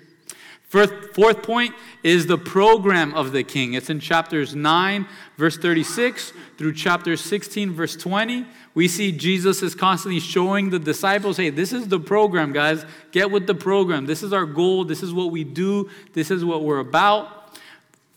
[0.76, 1.74] Fourth, point
[2.04, 3.76] is the program of the king.
[3.76, 5.08] It's in chapters 9,
[5.38, 8.46] verse 36, through chapter 16, verse 20.
[8.74, 12.84] We see Jesus is constantly showing the disciples hey, this is the program, guys.
[13.14, 14.06] Get with the program.
[14.06, 14.84] This is our goal.
[14.84, 15.90] This is what we do.
[16.12, 17.58] This is what we're about.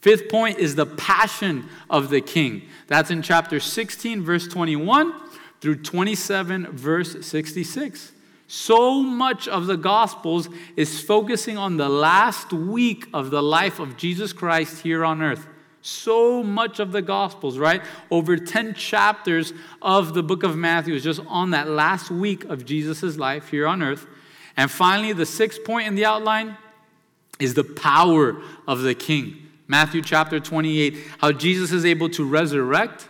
[0.00, 2.68] Fifth point is the passion of the king.
[2.88, 5.14] That's in chapter 16, verse 21
[5.60, 8.12] through 27, verse 66.
[8.50, 13.98] So much of the Gospels is focusing on the last week of the life of
[13.98, 15.46] Jesus Christ here on earth.
[15.82, 17.82] So much of the Gospels, right?
[18.10, 22.64] Over 10 chapters of the book of Matthew is just on that last week of
[22.64, 24.06] Jesus' life here on earth.
[24.56, 26.56] And finally, the sixth point in the outline
[27.38, 29.46] is the power of the King.
[29.66, 33.08] Matthew chapter 28, how Jesus is able to resurrect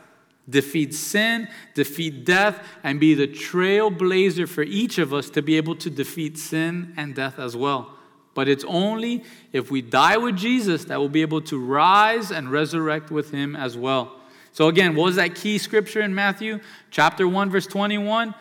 [0.49, 5.77] defeat sin, defeat death, and be the trailblazer for each of us to be able
[5.77, 7.95] to defeat sin and death as well.
[8.35, 12.51] But it's only if we die with Jesus that we'll be able to rise and
[12.51, 14.15] resurrect with him as well.
[14.53, 16.61] So, again, what was that key scripture in Matthew?
[16.91, 18.35] Chapter 1, verse 21.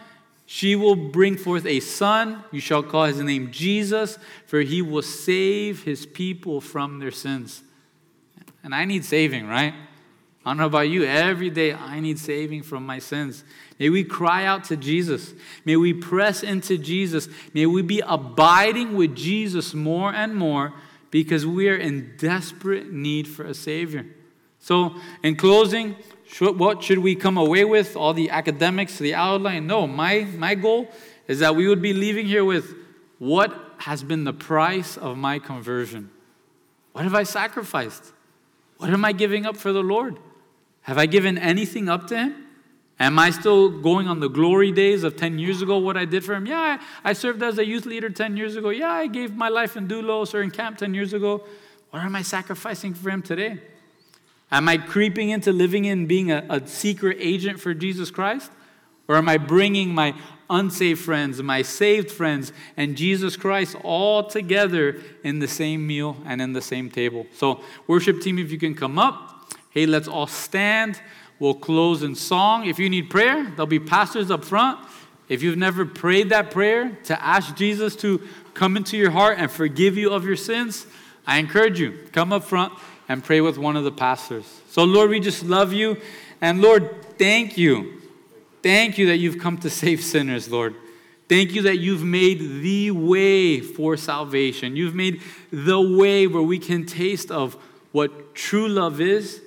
[0.46, 2.44] She will bring forth a son.
[2.52, 7.64] You shall call his name Jesus, for he will save his people from their sins.
[8.64, 9.74] And I need saving, right?
[10.48, 11.04] I don't know about you.
[11.04, 13.44] Every day I need saving from my sins.
[13.80, 15.34] May we cry out to Jesus.
[15.66, 17.28] May we press into Jesus.
[17.54, 20.74] May we be abiding with Jesus more and more
[21.12, 24.06] because we are in desperate need for a Savior.
[24.60, 25.98] So, in closing,
[26.40, 27.98] what should we come away with?
[27.98, 29.68] All the academics, the outline?
[29.68, 30.90] No, my, my goal
[31.28, 32.74] is that we would be leaving here with
[33.20, 36.10] what has been the price of my conversion?
[36.94, 38.14] What have I sacrificed?
[38.78, 40.18] What am I giving up for the Lord?
[40.88, 42.46] Have I given anything up to him?
[42.98, 46.24] Am I still going on the glory days of 10 years ago, what I did
[46.24, 46.46] for him?
[46.46, 48.70] Yeah, I, served as a youth leader 10 years ago.
[48.70, 51.44] Yeah, I gave my life in Doulos or in camp 10 years ago.
[51.90, 53.60] What am I sacrificing for him today?
[54.50, 58.50] Am I creeping into living in being a, a secret agent for Jesus Christ?
[59.10, 60.16] Or am I bringing my
[60.50, 66.42] unsaved friends, my saved friends, and Jesus Christ all together in the same meal and
[66.42, 67.28] in the same table?
[67.34, 69.37] So, worship team, if you can come up.
[69.72, 71.02] Hey, let's all stand.
[71.40, 72.66] We'll close in song.
[72.66, 74.80] If you need prayer, there'll be pastors up front.
[75.30, 78.22] If you've never prayed that prayer to ask Jesus to
[78.54, 80.88] come into your heart and forgive you of your sins,
[81.28, 82.74] I encourage you, come up front
[83.10, 84.62] and pray with one of the pastors.
[84.70, 85.98] So, Lord, we just love you.
[86.42, 88.02] And Lord, thank you.
[88.64, 90.76] Thank you that you've come to save sinners, Lord.
[91.30, 94.76] Thank you that you've made the way for salvation.
[94.76, 97.56] You've made the way where we can taste of
[97.92, 99.42] what true love is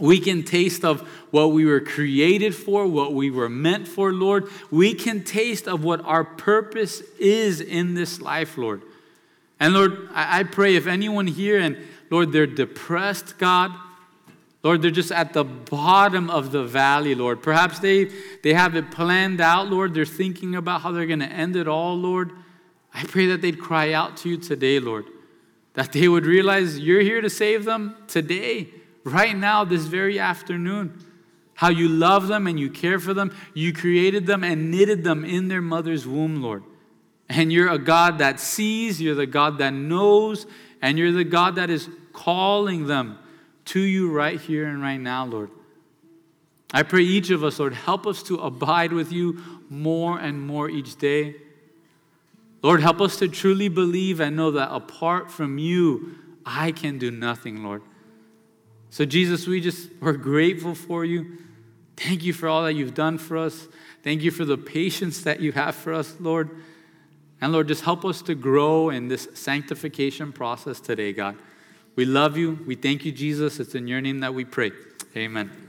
[0.00, 4.48] we can taste of what we were created for, what we were meant for, Lord.
[4.70, 8.82] We can taste of what our purpose is in this life, Lord.
[9.60, 11.76] And Lord, I pray if anyone here and
[12.10, 13.72] Lord, they're depressed, God,
[14.62, 17.42] Lord, they're just at the bottom of the valley, Lord.
[17.42, 18.10] Perhaps they,
[18.42, 19.94] they have it planned out, Lord.
[19.94, 22.30] They're thinking about how they're going to end it all, Lord.
[22.94, 25.06] I pray that they'd cry out to you today, Lord.
[25.74, 28.68] That they would realize you're here to save them today
[29.04, 31.04] right now, this very afternoon.
[31.54, 33.34] How you love them and you care for them.
[33.54, 36.64] You created them and knitted them in their mother's womb, Lord.
[37.28, 40.46] And you're a God that sees, you're the God that knows,
[40.80, 43.18] and you're the God that is calling them
[43.66, 45.50] to you right here and right now, Lord.
[46.74, 49.38] I pray each of us, Lord, help us to abide with you
[49.68, 51.36] more and more each day.
[52.62, 57.10] Lord, help us to truly believe and know that apart from you, I can do
[57.10, 57.82] nothing, Lord.
[58.92, 61.38] So, Jesus, we just, we're grateful for you.
[61.96, 63.66] Thank you for all that you've done for us.
[64.02, 66.50] Thank you for the patience that you have for us, Lord.
[67.40, 71.38] And Lord, just help us to grow in this sanctification process today, God.
[71.96, 72.58] We love you.
[72.66, 73.60] We thank you, Jesus.
[73.60, 74.72] It's in your name that we pray.
[75.16, 75.61] Amen.